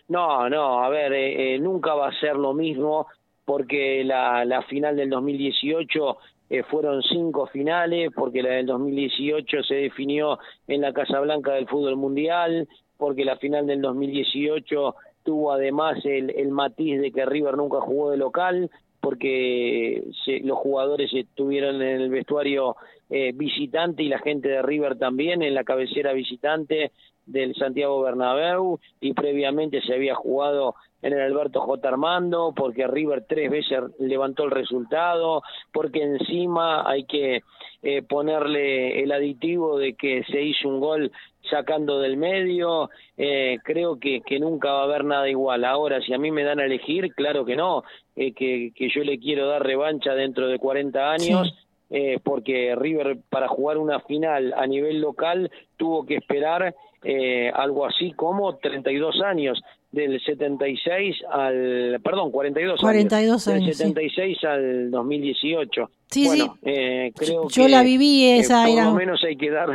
No, 0.08 0.48
no, 0.50 0.84
a 0.84 0.88
ver, 0.88 1.12
eh, 1.12 1.54
eh, 1.54 1.58
nunca 1.58 1.94
va 1.94 2.08
a 2.08 2.20
ser 2.20 2.36
lo 2.36 2.52
mismo 2.52 3.06
porque 3.44 4.04
la, 4.04 4.44
la 4.44 4.62
final 4.62 4.96
del 4.96 5.10
2018 5.10 6.16
eh, 6.50 6.62
fueron 6.64 7.02
cinco 7.02 7.46
finales, 7.46 8.10
porque 8.14 8.42
la 8.42 8.50
del 8.50 8.66
2018 8.66 9.62
se 9.62 9.74
definió 9.74 10.38
en 10.66 10.80
la 10.80 10.92
Casa 10.92 11.20
Blanca 11.20 11.52
del 11.52 11.68
fútbol 11.68 11.96
mundial, 11.96 12.68
porque 12.96 13.24
la 13.24 13.36
final 13.36 13.66
del 13.66 13.80
2018 13.80 14.94
tuvo 15.22 15.52
además 15.52 15.98
el, 16.04 16.30
el 16.30 16.50
matiz 16.50 17.00
de 17.00 17.10
que 17.10 17.24
River 17.24 17.56
nunca 17.56 17.80
jugó 17.80 18.10
de 18.10 18.18
local, 18.18 18.70
porque 19.00 20.02
se, 20.24 20.40
los 20.40 20.58
jugadores 20.58 21.12
estuvieron 21.12 21.76
en 21.82 22.00
el 22.00 22.10
vestuario 22.10 22.76
eh, 23.10 23.32
visitante 23.34 24.02
y 24.02 24.08
la 24.08 24.18
gente 24.18 24.48
de 24.48 24.62
River 24.62 24.96
también 24.96 25.42
en 25.42 25.54
la 25.54 25.64
cabecera 25.64 26.14
visitante 26.14 26.90
del 27.26 27.54
Santiago 27.54 28.00
Bernabéu 28.02 28.80
y 29.00 29.12
previamente 29.12 29.82
se 29.82 29.94
había 29.94 30.14
jugado 30.14 30.74
en 31.04 31.12
el 31.12 31.20
Alberto 31.20 31.60
J. 31.60 31.86
Armando, 31.86 32.54
porque 32.56 32.86
River 32.86 33.26
tres 33.28 33.50
veces 33.50 33.78
levantó 33.98 34.44
el 34.44 34.50
resultado, 34.50 35.42
porque 35.70 36.02
encima 36.02 36.88
hay 36.88 37.04
que 37.04 37.42
eh, 37.82 38.02
ponerle 38.02 39.02
el 39.02 39.12
aditivo 39.12 39.76
de 39.76 39.92
que 39.94 40.24
se 40.24 40.40
hizo 40.42 40.66
un 40.66 40.80
gol 40.80 41.12
sacando 41.50 41.98
del 42.00 42.16
medio, 42.16 42.88
eh, 43.18 43.58
creo 43.64 44.00
que, 44.00 44.22
que 44.22 44.40
nunca 44.40 44.72
va 44.72 44.80
a 44.80 44.84
haber 44.84 45.04
nada 45.04 45.28
igual. 45.28 45.66
Ahora, 45.66 46.00
si 46.00 46.14
a 46.14 46.18
mí 46.18 46.30
me 46.30 46.42
dan 46.42 46.58
a 46.58 46.64
elegir, 46.64 47.14
claro 47.14 47.44
que 47.44 47.54
no, 47.54 47.84
eh, 48.16 48.32
que, 48.32 48.72
que 48.74 48.88
yo 48.88 49.04
le 49.04 49.18
quiero 49.18 49.46
dar 49.46 49.62
revancha 49.62 50.14
dentro 50.14 50.48
de 50.48 50.58
40 50.58 51.10
años. 51.10 51.48
Sí. 51.48 51.64
Eh, 51.90 52.18
porque 52.24 52.74
River 52.74 53.18
para 53.28 53.46
jugar 53.46 53.76
una 53.76 54.00
final 54.00 54.54
a 54.56 54.66
nivel 54.66 55.00
local 55.00 55.50
tuvo 55.76 56.06
que 56.06 56.16
esperar 56.16 56.74
eh, 57.04 57.52
algo 57.54 57.84
así 57.84 58.12
como 58.12 58.56
32 58.56 59.20
años 59.20 59.62
del 59.94 60.20
76 60.20 61.16
al, 61.30 62.00
perdón, 62.02 62.32
42, 62.32 62.80
42 62.80 63.48
años, 63.48 63.62
años 63.62 63.78
del 63.78 63.94
76 63.94 64.38
sí. 64.40 64.46
al 64.46 64.90
2018. 64.90 65.90
Sí, 66.10 66.26
bueno, 66.26 66.58
sí. 66.62 66.70
Eh, 66.70 67.12
creo 67.14 67.48
yo 67.48 67.64
que, 67.64 67.68
la 67.68 67.82
viví 67.82 68.24
esa 68.30 68.68
era... 68.68 68.84
Por 68.84 68.92
lo 68.92 68.98
menos 68.98 69.24
hay 69.24 69.36
que 69.36 69.50
dar 69.50 69.68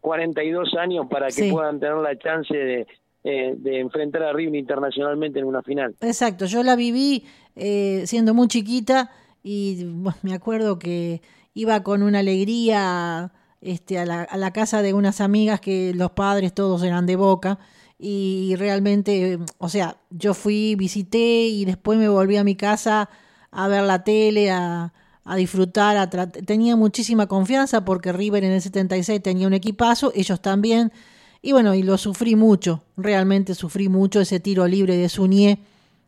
42 0.00 0.74
años 0.78 1.06
para 1.10 1.26
que 1.26 1.32
sí. 1.32 1.50
puedan 1.50 1.80
tener 1.80 1.96
la 1.96 2.18
chance 2.18 2.54
de, 2.54 2.86
eh, 3.24 3.54
de 3.56 3.80
enfrentar 3.80 4.22
a 4.24 4.32
River 4.32 4.56
internacionalmente 4.56 5.38
en 5.38 5.46
una 5.46 5.62
final. 5.62 5.96
Exacto, 6.02 6.44
yo 6.44 6.62
la 6.62 6.76
viví 6.76 7.24
eh, 7.56 8.02
siendo 8.04 8.34
muy 8.34 8.48
chiquita 8.48 9.10
y 9.42 9.84
bueno, 9.84 10.18
me 10.22 10.34
acuerdo 10.34 10.78
que 10.78 11.22
iba 11.54 11.82
con 11.82 12.02
una 12.02 12.18
alegría 12.18 13.32
este, 13.62 13.98
a, 13.98 14.04
la, 14.04 14.22
a 14.22 14.36
la 14.36 14.52
casa 14.52 14.82
de 14.82 14.92
unas 14.92 15.22
amigas 15.22 15.60
que 15.60 15.94
los 15.94 16.10
padres 16.10 16.52
todos 16.52 16.82
eran 16.82 17.06
de 17.06 17.16
boca 17.16 17.58
y 17.98 18.54
realmente, 18.56 19.38
o 19.58 19.68
sea, 19.68 19.96
yo 20.10 20.34
fui, 20.34 20.74
visité 20.76 21.46
y 21.46 21.64
después 21.64 21.98
me 21.98 22.08
volví 22.08 22.36
a 22.36 22.44
mi 22.44 22.54
casa 22.54 23.08
a 23.50 23.68
ver 23.68 23.84
la 23.84 24.04
tele, 24.04 24.50
a, 24.50 24.92
a 25.24 25.36
disfrutar, 25.36 25.96
a 25.96 26.08
tenía 26.08 26.76
muchísima 26.76 27.26
confianza 27.26 27.84
porque 27.84 28.12
River 28.12 28.44
en 28.44 28.52
el 28.52 28.62
76 28.62 29.22
tenía 29.22 29.46
un 29.46 29.54
equipazo, 29.54 30.12
ellos 30.14 30.40
también, 30.40 30.92
y 31.42 31.52
bueno, 31.52 31.74
y 31.74 31.82
lo 31.82 31.98
sufrí 31.98 32.36
mucho, 32.36 32.82
realmente 32.96 33.54
sufrí 33.54 33.88
mucho 33.88 34.20
ese 34.20 34.40
tiro 34.40 34.66
libre 34.66 34.96
de 34.96 35.08
Suñé 35.08 35.60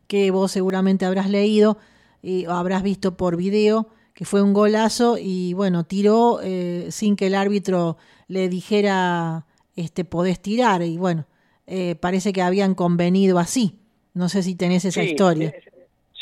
que 0.07 0.31
vos 0.31 0.51
seguramente 0.51 1.05
habrás 1.05 1.29
leído 1.29 1.77
y, 2.23 2.45
habrás 2.45 2.81
visto 2.81 3.15
por 3.15 3.37
video, 3.37 3.87
que 4.13 4.25
fue 4.25 4.41
un 4.41 4.53
golazo 4.53 5.17
y 5.17 5.53
bueno, 5.53 5.85
tiró 5.85 6.39
eh, 6.41 6.87
sin 6.89 7.15
que 7.15 7.27
el 7.27 7.35
árbitro 7.35 7.97
le 8.27 8.49
dijera, 8.49 9.45
este, 9.75 10.05
podés 10.05 10.41
tirar 10.41 10.81
y 10.81 10.97
bueno, 10.97 11.25
eh, 11.69 11.95
parece 11.95 12.33
que 12.33 12.41
habían 12.41 12.75
convenido 12.75 13.37
así. 13.39 13.79
No 14.13 14.27
sé 14.27 14.43
si 14.43 14.57
tenés 14.57 14.85
esa 14.85 15.01
sí, 15.01 15.11
historia. 15.11 15.53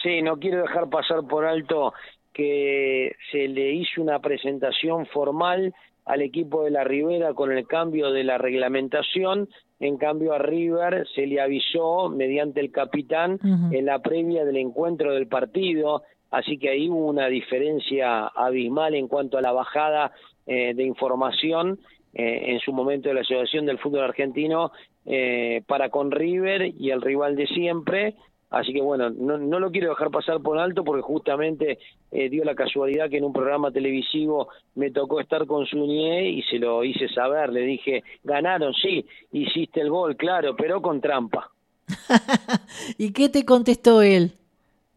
Sí, 0.04 0.22
no 0.22 0.38
quiero 0.38 0.62
dejar 0.62 0.90
pasar 0.90 1.24
por 1.28 1.46
alto 1.46 1.94
que 2.34 3.16
se 3.32 3.48
le 3.48 3.72
hizo 3.74 4.02
una 4.02 4.20
presentación 4.20 5.08
formal 5.08 5.74
al 6.06 6.22
equipo 6.22 6.64
de 6.64 6.72
la 6.72 6.84
Ribera 6.84 7.34
con 7.34 7.52
el 7.52 7.66
cambio 7.68 8.12
de 8.12 8.24
la 8.24 8.38
reglamentación, 8.38 9.50
en 9.80 9.98
cambio 9.98 10.34
a 10.34 10.38
River 10.38 11.06
se 11.14 11.28
le 11.28 11.42
avisó 11.42 12.10
mediante 12.10 12.60
el 12.60 12.72
capitán 12.72 13.34
uh 13.34 13.48
-huh. 13.48 13.78
en 13.78 13.86
la 13.86 14.00
previa 14.00 14.46
del 14.46 14.58
encuentro 14.58 15.14
del 15.14 15.28
partido, 15.28 16.04
así 16.32 16.58
que 16.58 16.70
ahí 16.70 16.90
hubo 16.90 17.08
una 17.08 17.28
diferencia 17.28 18.28
abismal 18.28 18.96
en 18.96 19.08
cuanto 19.08 19.38
a 19.38 19.42
la 19.42 19.52
bajada 19.52 20.12
eh, 20.46 20.74
de 20.74 20.84
información 20.84 21.80
eh, 22.14 22.52
en 22.52 22.60
su 22.60 22.72
momento 22.72 23.10
de 23.10 23.16
la 23.16 23.22
Asociación 23.22 23.66
del 23.66 23.80
Fútbol 23.80 24.06
Argentino 24.06 24.72
eh, 25.10 25.64
para 25.68 25.90
con 25.90 26.12
River 26.12 26.74
y 26.78 26.92
el 26.92 27.02
rival 27.02 27.36
de 27.36 27.48
siempre. 27.48 28.16
Así 28.50 28.74
que 28.74 28.82
bueno, 28.82 29.10
no, 29.10 29.38
no 29.38 29.60
lo 29.60 29.72
quiero 29.72 29.90
dejar 29.90 30.12
pasar 30.12 30.42
por 30.42 30.58
alto 30.58 30.84
porque 30.84 31.02
justamente 31.02 31.80
eh, 32.12 32.30
dio 32.30 32.44
la 32.44 32.56
casualidad 32.56 33.10
que 33.10 33.18
en 33.18 33.24
un 33.24 33.34
programa 33.34 33.72
televisivo 33.72 34.50
me 34.76 34.92
tocó 34.92 35.20
estar 35.20 35.46
con 35.46 35.66
Suñé 35.66 36.30
y 36.30 36.44
se 36.44 36.60
lo 36.60 36.84
hice 36.84 37.10
saber. 37.10 37.52
Le 37.52 37.62
dije, 37.62 38.04
ganaron, 38.24 38.74
sí, 38.74 39.06
hiciste 39.32 39.82
el 39.82 39.90
gol, 39.90 40.16
claro, 40.16 40.56
pero 40.56 40.82
con 40.82 41.02
trampa. 41.02 41.52
¿Y 42.98 43.14
qué 43.14 43.30
te 43.30 43.46
contestó 43.46 44.02
él? 44.02 44.34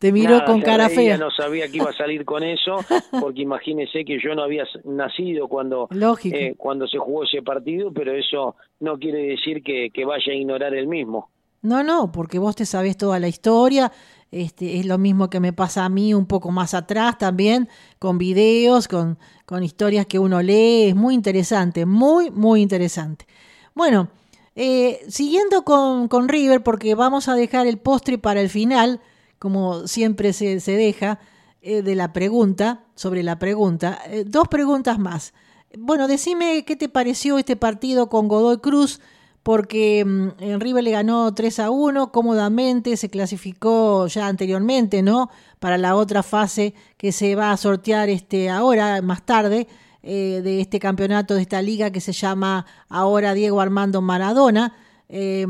Te 0.00 0.12
miró 0.12 0.38
Nada, 0.38 0.46
con 0.46 0.62
cara 0.62 0.88
fea. 0.88 1.18
No 1.18 1.30
sabía 1.30 1.68
que 1.68 1.76
iba 1.76 1.90
a 1.90 1.92
salir 1.92 2.24
con 2.24 2.42
eso, 2.42 2.76
porque 3.20 3.42
imagínese 3.42 4.02
que 4.04 4.18
yo 4.18 4.34
no 4.34 4.42
había 4.42 4.64
nacido 4.84 5.46
cuando, 5.46 5.88
eh, 6.24 6.54
cuando 6.56 6.88
se 6.88 6.96
jugó 6.96 7.24
ese 7.24 7.42
partido, 7.42 7.92
pero 7.92 8.12
eso 8.14 8.56
no 8.80 8.98
quiere 8.98 9.22
decir 9.22 9.62
que, 9.62 9.90
que 9.92 10.06
vaya 10.06 10.32
a 10.32 10.34
ignorar 10.34 10.74
el 10.74 10.86
mismo. 10.88 11.28
No, 11.60 11.82
no, 11.84 12.10
porque 12.10 12.38
vos 12.38 12.56
te 12.56 12.64
sabés 12.64 12.96
toda 12.96 13.18
la 13.18 13.28
historia, 13.28 13.92
este, 14.30 14.78
es 14.80 14.86
lo 14.86 14.96
mismo 14.96 15.28
que 15.28 15.38
me 15.38 15.52
pasa 15.52 15.84
a 15.84 15.90
mí 15.90 16.14
un 16.14 16.24
poco 16.24 16.50
más 16.50 16.72
atrás 16.72 17.18
también, 17.18 17.68
con 17.98 18.16
videos, 18.16 18.88
con, 18.88 19.18
con 19.44 19.62
historias 19.62 20.06
que 20.06 20.18
uno 20.18 20.40
lee, 20.40 20.84
es 20.88 20.94
muy 20.94 21.12
interesante, 21.14 21.84
muy, 21.84 22.30
muy 22.30 22.62
interesante. 22.62 23.26
Bueno, 23.74 24.08
Eh, 24.56 25.00
siguiendo 25.08 25.62
con, 25.62 26.08
con, 26.08 26.28
River, 26.28 26.62
porque 26.62 26.94
vamos 26.96 27.28
a 27.28 27.34
dejar 27.34 27.66
el 27.68 27.78
postre 27.78 28.18
para 28.18 28.40
el 28.40 28.48
final, 28.48 29.00
como 29.40 29.88
siempre 29.88 30.32
se, 30.34 30.60
se 30.60 30.72
deja, 30.72 31.18
eh, 31.62 31.82
de 31.82 31.94
la 31.94 32.12
pregunta, 32.12 32.84
sobre 32.94 33.22
la 33.22 33.38
pregunta. 33.38 33.98
Eh, 34.06 34.24
dos 34.26 34.48
preguntas 34.48 34.98
más. 34.98 35.32
Bueno, 35.78 36.08
decime 36.08 36.64
qué 36.66 36.76
te 36.76 36.90
pareció 36.90 37.38
este 37.38 37.56
partido 37.56 38.10
con 38.10 38.28
Godoy 38.28 38.58
Cruz, 38.58 39.00
porque 39.42 40.04
mm, 40.04 40.28
en 40.38 40.60
River 40.60 40.84
le 40.84 40.90
ganó 40.90 41.34
3 41.34 41.58
a 41.60 41.70
1 41.70 42.12
cómodamente, 42.12 42.98
se 42.98 43.08
clasificó 43.08 44.06
ya 44.08 44.26
anteriormente, 44.26 45.02
¿no? 45.02 45.30
Para 45.58 45.78
la 45.78 45.96
otra 45.96 46.22
fase 46.22 46.74
que 46.98 47.10
se 47.10 47.34
va 47.34 47.50
a 47.50 47.56
sortear 47.56 48.10
este 48.10 48.50
ahora, 48.50 49.00
más 49.00 49.24
tarde. 49.24 49.66
Eh, 50.02 50.40
de 50.42 50.62
este 50.62 50.80
campeonato, 50.80 51.34
de 51.34 51.42
esta 51.42 51.60
liga 51.60 51.90
que 51.90 52.00
se 52.00 52.12
llama 52.12 52.64
ahora 52.88 53.34
Diego 53.34 53.60
Armando 53.60 54.00
Maradona, 54.00 54.74
eh, 55.10 55.46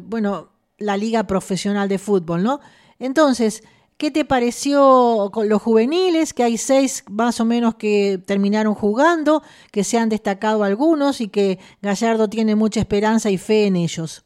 bueno, 0.00 0.48
la 0.78 0.96
liga 0.96 1.22
profesional 1.28 1.88
de 1.88 1.98
fútbol, 1.98 2.42
¿no? 2.42 2.58
Entonces, 3.00 3.66
¿qué 3.98 4.10
te 4.10 4.24
pareció 4.24 5.30
con 5.32 5.48
los 5.48 5.60
juveniles? 5.60 6.32
Que 6.32 6.44
hay 6.44 6.56
seis 6.58 7.04
más 7.10 7.40
o 7.40 7.44
menos 7.44 7.74
que 7.74 8.18
terminaron 8.24 8.74
jugando, 8.74 9.42
que 9.72 9.82
se 9.82 9.98
han 9.98 10.10
destacado 10.10 10.62
algunos 10.62 11.20
y 11.20 11.28
que 11.28 11.58
Gallardo 11.82 12.28
tiene 12.28 12.54
mucha 12.54 12.78
esperanza 12.78 13.30
y 13.30 13.38
fe 13.38 13.66
en 13.66 13.76
ellos. 13.76 14.24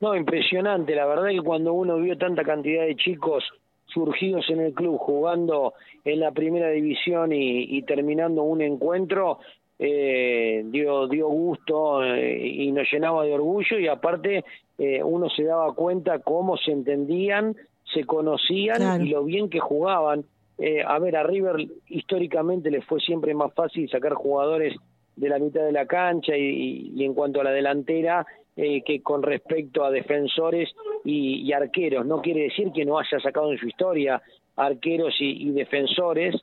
No, 0.00 0.16
impresionante. 0.16 0.96
La 0.96 1.06
verdad 1.06 1.28
que 1.28 1.40
cuando 1.42 1.74
uno 1.74 1.98
vio 1.98 2.18
tanta 2.18 2.42
cantidad 2.42 2.84
de 2.84 2.96
chicos 2.96 3.44
surgidos 3.86 4.48
en 4.48 4.60
el 4.60 4.74
club 4.74 4.98
jugando 4.98 5.74
en 6.04 6.20
la 6.20 6.32
primera 6.32 6.70
división 6.70 7.30
y, 7.32 7.80
terminando 7.82 8.42
un 8.42 8.62
encuentro 8.62 9.38
eh, 9.78 10.62
dio 10.66 11.06
dio 11.08 11.28
gusto 11.28 12.02
eh, 12.04 12.46
y 12.46 12.72
nos 12.72 12.90
llenaba 12.90 13.24
de 13.24 13.34
orgullo 13.34 13.78
y 13.78 13.88
aparte 13.88 14.44
eh, 14.78 15.02
uno 15.02 15.28
se 15.28 15.44
daba 15.44 15.74
cuenta 15.74 16.18
cómo 16.20 16.56
se 16.56 16.72
entendían 16.72 17.56
se 17.92 18.04
conocían 18.04 19.04
y 19.04 19.10
lo 19.10 19.24
bien 19.24 19.50
que 19.50 19.60
jugaban 19.60 20.24
eh, 20.58 20.82
a 20.86 20.98
ver 20.98 21.16
a 21.16 21.22
River 21.22 21.56
históricamente 21.88 22.70
le 22.70 22.82
fue 22.82 23.00
siempre 23.00 23.34
más 23.34 23.52
fácil 23.54 23.88
sacar 23.90 24.14
jugadores 24.14 24.74
de 25.16 25.28
la 25.28 25.38
mitad 25.38 25.64
de 25.64 25.72
la 25.72 25.86
cancha 25.86 26.36
y 26.36 27.04
en 27.04 27.12
cuanto 27.12 27.40
a 27.40 27.44
la 27.44 27.50
delantera 27.50 28.24
eh, 28.54 28.82
que 28.84 29.00
con 29.00 29.22
respecto 29.22 29.82
a 29.82 29.90
defensores 29.90 30.68
y, 31.06 31.50
arqueros. 31.54 32.04
No 32.04 32.20
quiere 32.20 32.42
decir 32.42 32.70
que 32.70 32.84
no 32.84 32.98
haya 32.98 33.18
sacado 33.18 33.50
en 33.50 33.56
su 33.56 33.66
historia 33.66 34.20
arqueros 34.56 35.14
y, 35.20 35.50
defensores, 35.52 36.34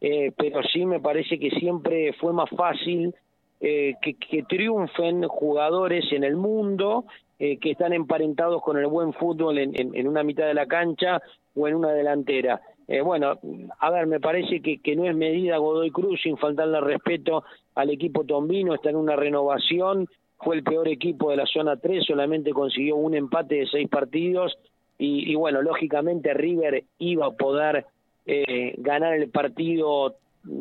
eh, 0.00 0.32
pero 0.34 0.62
sí 0.62 0.86
me 0.86 0.98
parece 0.98 1.38
que 1.38 1.50
siempre 1.50 2.14
fue 2.14 2.32
más 2.32 2.48
fácil 2.56 3.14
eh, 3.60 3.96
que, 4.00 4.42
triunfen 4.44 5.28
jugadores 5.28 6.10
en 6.10 6.24
el 6.24 6.36
mundo 6.36 7.04
que 7.38 7.70
están 7.70 7.92
emparentados 7.92 8.60
con 8.62 8.78
el 8.78 8.86
buen 8.88 9.12
fútbol 9.12 9.58
en, 9.58 10.08
una 10.08 10.24
mitad 10.24 10.46
de 10.46 10.54
la 10.54 10.66
cancha 10.66 11.22
o 11.54 11.68
en 11.68 11.76
una 11.76 11.92
delantera. 11.92 12.60
bueno, 13.04 13.38
a 13.78 13.90
ver, 13.90 14.06
me 14.08 14.18
parece 14.18 14.60
que, 14.60 14.78
que 14.80 14.96
no 14.96 15.04
es 15.04 15.14
medida 15.14 15.56
Godoy 15.58 15.90
Cruz 15.92 16.20
sin 16.22 16.36
faltarle 16.36 16.80
respeto 16.80 17.44
al 17.76 17.90
equipo 17.90 18.24
tombino, 18.24 18.74
está 18.74 18.90
en 18.90 18.96
una 18.96 19.14
renovación 19.14 20.08
fue 20.38 20.56
el 20.56 20.62
peor 20.62 20.88
equipo 20.88 21.30
de 21.30 21.36
la 21.36 21.46
zona 21.46 21.76
3, 21.76 22.04
solamente 22.06 22.52
consiguió 22.52 22.96
un 22.96 23.14
empate 23.14 23.56
de 23.56 23.66
seis 23.66 23.88
partidos 23.88 24.56
y, 25.00 25.32
bueno, 25.36 25.62
lógicamente 25.62 26.34
River 26.34 26.84
iba 26.98 27.26
a 27.26 27.30
poder 27.30 27.86
eh, 28.26 28.74
ganar 28.78 29.14
el 29.14 29.30
partido 29.30 30.16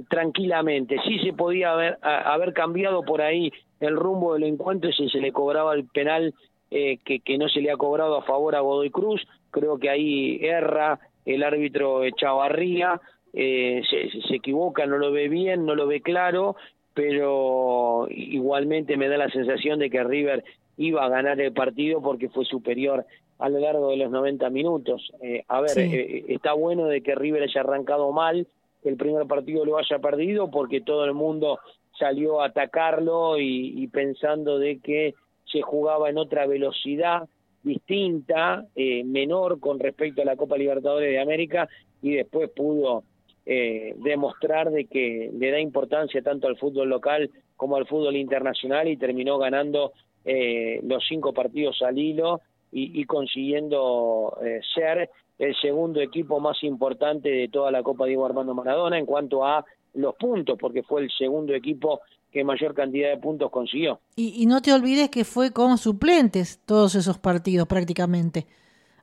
tranquilamente. 0.10 0.98
Sí 1.08 1.18
se 1.20 1.34
podía 1.34 1.72
haber, 1.72 1.98
haber 2.02 2.54
cambiado 2.54 3.02
por 3.02 3.22
ahí 3.22 3.52
el 3.80 3.96
rumbo 3.96 4.34
del 4.34 4.44
encuentro 4.44 4.92
si 4.92 5.10
se 5.10 5.20
le 5.20 5.32
cobraba 5.32 5.74
el 5.74 5.86
penal 5.86 6.36
eh, 6.72 6.98
que, 7.06 7.20
que 7.20 7.38
no 7.38 7.50
se 7.50 7.62
le 7.62 7.72
ha 7.72 7.78
cobrado 7.78 8.18
a 8.18 8.24
favor 8.24 8.56
a 8.56 8.62
Godoy 8.62 8.90
Cruz. 8.90 9.28
Creo 9.52 9.78
que 9.78 9.90
ahí 9.90 10.40
erra 10.42 11.00
el 11.26 11.44
árbitro 11.44 12.02
Chavarría, 12.12 13.02
eh, 13.34 13.82
se, 13.90 14.22
se 14.22 14.36
equivoca, 14.36 14.86
no 14.86 14.98
lo 14.98 15.12
ve 15.12 15.28
bien, 15.28 15.66
no 15.66 15.76
lo 15.76 15.88
ve 15.88 16.02
claro 16.02 16.56
pero 16.98 18.08
igualmente 18.10 18.98
me 18.98 19.08
da 19.08 19.18
la 19.18 19.30
sensación 19.30 19.78
de 19.78 19.92
que 19.92 20.04
River 20.04 20.44
iba 20.78 21.06
a 21.06 21.10
ganar 21.10 21.40
el 21.40 21.54
partido 21.54 22.02
porque 22.02 22.28
fue 22.28 22.44
superior 22.44 23.06
a 23.38 23.50
lo 23.50 23.60
largo 23.60 23.92
de 23.92 23.98
los 23.98 24.10
90 24.10 24.50
minutos. 24.50 25.12
Eh, 25.22 25.44
a 25.48 25.62
ver, 25.62 25.78
eh, 25.78 26.26
está 26.30 26.54
bueno 26.54 26.88
de 26.88 27.02
que 27.02 27.14
River 27.14 27.44
haya 27.44 27.62
arrancado 27.62 28.12
mal, 28.12 28.48
que 28.82 28.90
el 28.90 28.98
primer 28.98 29.28
partido 29.28 29.64
lo 29.64 29.78
haya 29.78 30.00
perdido 30.00 30.50
porque 30.50 30.82
todo 30.82 31.06
el 31.06 31.14
mundo 31.14 31.60
salió 32.00 32.42
a 32.42 32.48
atacarlo 32.48 33.38
y, 33.38 33.86
pensando 33.94 34.58
de 34.58 34.80
que 34.80 35.14
se 35.52 35.62
jugaba 35.62 36.10
en 36.10 36.18
otra 36.18 36.46
velocidad 36.48 37.28
distinta, 37.64 38.66
eh, 38.76 39.04
menor 39.04 39.60
con 39.60 39.80
respecto 39.80 40.22
a 40.22 40.26
la 40.26 40.36
Copa 40.36 40.58
Libertadores 40.58 41.10
de 41.10 41.20
América 41.20 41.68
y 42.02 42.14
después 42.14 42.50
pudo 42.50 43.04
eh, 43.46 43.96
demostrar 44.00 44.72
de 44.72 44.86
que 44.86 45.32
le 45.34 45.52
da 45.52 45.60
importancia 45.60 46.22
tanto 46.22 46.48
al 46.48 46.58
fútbol 46.58 46.90
local 46.90 47.30
como 47.56 47.78
al 47.78 47.88
fútbol 47.88 48.18
internacional 48.18 48.90
y 48.90 48.98
terminó 48.98 49.38
ganando 49.38 49.94
eh, 50.26 50.82
los 50.84 51.02
cinco 51.08 51.32
partidos 51.32 51.82
al 51.82 51.98
hilo 51.98 52.42
y, 52.74 53.06
consiguiendo 53.06 54.38
eh, 54.44 54.60
ser 54.76 55.10
el 55.40 55.56
segundo 55.56 56.02
equipo 56.02 56.42
más 56.42 56.62
importante 56.64 57.30
de 57.30 57.48
toda 57.48 57.72
la 57.72 57.82
Copa 57.82 58.06
Diego 58.06 58.26
Armando 58.26 58.54
Maradona 58.54 59.00
en 59.00 59.06
cuanto 59.06 59.46
a 59.46 59.64
los 59.94 60.16
puntos, 60.16 60.58
porque 60.60 60.84
fue 60.84 61.04
el 61.04 61.10
segundo 61.18 61.54
equipo 61.54 62.02
que 62.38 62.44
mayor 62.44 62.76
cantidad 62.76 63.10
de 63.10 63.18
puntos 63.18 63.50
consiguió. 63.50 64.00
Y, 64.16 64.46
no 64.46 64.62
te 64.62 64.72
olvides 64.72 65.10
que 65.10 65.26
fue 65.26 65.52
con 65.52 65.80
suplentes 65.80 66.60
todos 66.66 66.94
esos 66.94 67.18
partidos 67.18 67.68
prácticamente. 67.68 68.46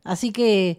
Así 0.04 0.30
que 0.32 0.78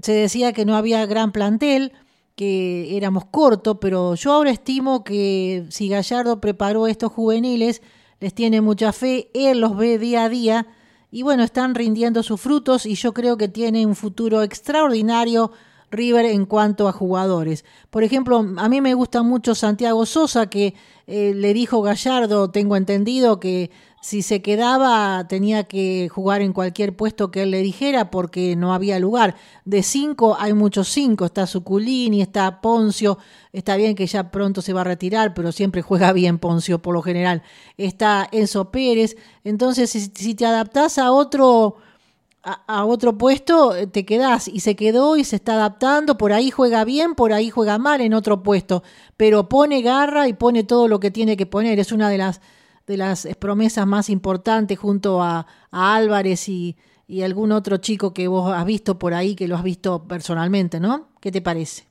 se 0.00 0.12
decía 0.12 0.54
que 0.54 0.64
no 0.64 0.76
había 0.76 1.04
gran 1.04 1.30
plantel, 1.30 1.92
que 2.36 2.96
éramos 2.96 3.26
cortos, 3.26 3.76
pero 3.82 4.14
yo 4.14 4.32
ahora 4.32 4.50
estimo 4.50 5.04
que 5.04 5.66
si 5.68 5.90
Gallardo 5.90 6.40
preparó 6.40 6.86
estos 6.86 7.12
juveniles, 7.12 7.82
les 8.18 8.32
tiene 8.32 8.62
mucha 8.62 8.92
fe, 8.92 9.28
él 9.34 9.60
los 9.60 9.76
ve 9.76 9.98
día 9.98 10.24
a 10.24 10.28
día 10.30 10.66
y 11.10 11.22
bueno, 11.22 11.42
están 11.42 11.74
rindiendo 11.74 12.22
sus 12.22 12.40
frutos 12.40 12.86
y 12.86 12.94
yo 12.94 13.12
creo 13.12 13.36
que 13.36 13.48
tiene 13.48 13.84
un 13.84 13.94
futuro 13.94 14.42
extraordinario 14.42 15.52
River 15.90 16.26
en 16.26 16.46
cuanto 16.46 16.88
a 16.88 16.92
jugadores. 16.92 17.64
Por 17.90 18.04
ejemplo, 18.04 18.44
a 18.56 18.68
mí 18.68 18.80
me 18.80 18.94
gusta 18.94 19.22
mucho 19.22 19.54
Santiago 19.54 20.06
Sosa, 20.06 20.48
que 20.48 20.74
eh, 21.06 21.32
le 21.34 21.52
dijo 21.54 21.82
Gallardo, 21.82 22.50
tengo 22.50 22.76
entendido, 22.76 23.40
que 23.40 23.70
si 24.00 24.22
se 24.22 24.40
quedaba 24.40 25.26
tenía 25.28 25.64
que 25.64 26.08
jugar 26.08 26.40
en 26.40 26.54
cualquier 26.54 26.96
puesto 26.96 27.30
que 27.30 27.42
él 27.42 27.50
le 27.50 27.60
dijera 27.60 28.10
porque 28.10 28.56
no 28.56 28.72
había 28.72 28.98
lugar. 28.98 29.36
De 29.64 29.82
cinco 29.82 30.36
hay 30.38 30.54
muchos 30.54 30.88
cinco, 30.88 31.26
está 31.26 31.46
Suculini, 31.46 32.22
está 32.22 32.60
Poncio, 32.62 33.18
está 33.52 33.76
bien 33.76 33.94
que 33.94 34.06
ya 34.06 34.30
pronto 34.30 34.62
se 34.62 34.72
va 34.72 34.80
a 34.80 34.84
retirar, 34.84 35.34
pero 35.34 35.52
siempre 35.52 35.82
juega 35.82 36.12
bien 36.14 36.38
Poncio 36.38 36.80
por 36.80 36.94
lo 36.94 37.02
general. 37.02 37.42
Está 37.76 38.28
Enzo 38.32 38.70
Pérez, 38.70 39.16
entonces 39.44 39.90
si, 39.90 40.34
te 40.34 40.46
adaptás 40.46 40.98
a 40.98 41.12
otro... 41.12 41.76
A, 42.42 42.86
otro 42.86 43.18
puesto 43.18 43.74
te 43.92 44.06
quedás 44.06 44.48
y 44.48 44.60
se 44.60 44.74
quedó 44.74 45.18
y 45.18 45.24
se 45.24 45.36
está 45.36 45.54
adaptando, 45.54 46.16
por 46.16 46.32
ahí 46.32 46.50
juega 46.50 46.84
bien, 46.84 47.14
por 47.14 47.34
ahí 47.34 47.50
juega 47.50 47.76
mal 47.76 48.00
en 48.00 48.14
otro 48.14 48.42
puesto, 48.42 48.82
pero 49.18 49.50
pone 49.50 49.82
garra 49.82 50.26
y 50.26 50.32
pone 50.32 50.64
todo 50.64 50.88
lo 50.88 51.00
que 51.00 51.10
tiene 51.10 51.36
que 51.36 51.44
poner, 51.44 51.78
es 51.78 51.92
una 51.92 52.08
de 52.08 52.16
las 52.16 52.40
de 52.86 52.96
las 52.96 53.28
promesas 53.38 53.86
más 53.86 54.08
importantes 54.08 54.78
junto 54.78 55.22
a, 55.22 55.46
Álvarez 55.70 56.48
y, 56.48 56.76
y, 57.06 57.22
algún 57.22 57.52
otro 57.52 57.76
chico 57.76 58.12
que 58.12 58.26
vos 58.26 58.52
has 58.52 58.64
visto 58.64 58.98
por 58.98 59.14
ahí, 59.14 59.36
que 59.36 59.46
lo 59.46 59.56
has 59.56 59.62
visto 59.62 60.04
personalmente, 60.08 60.80
¿no? 60.80 61.10
¿Qué 61.20 61.30
te 61.30 61.42
parece? 61.42 61.89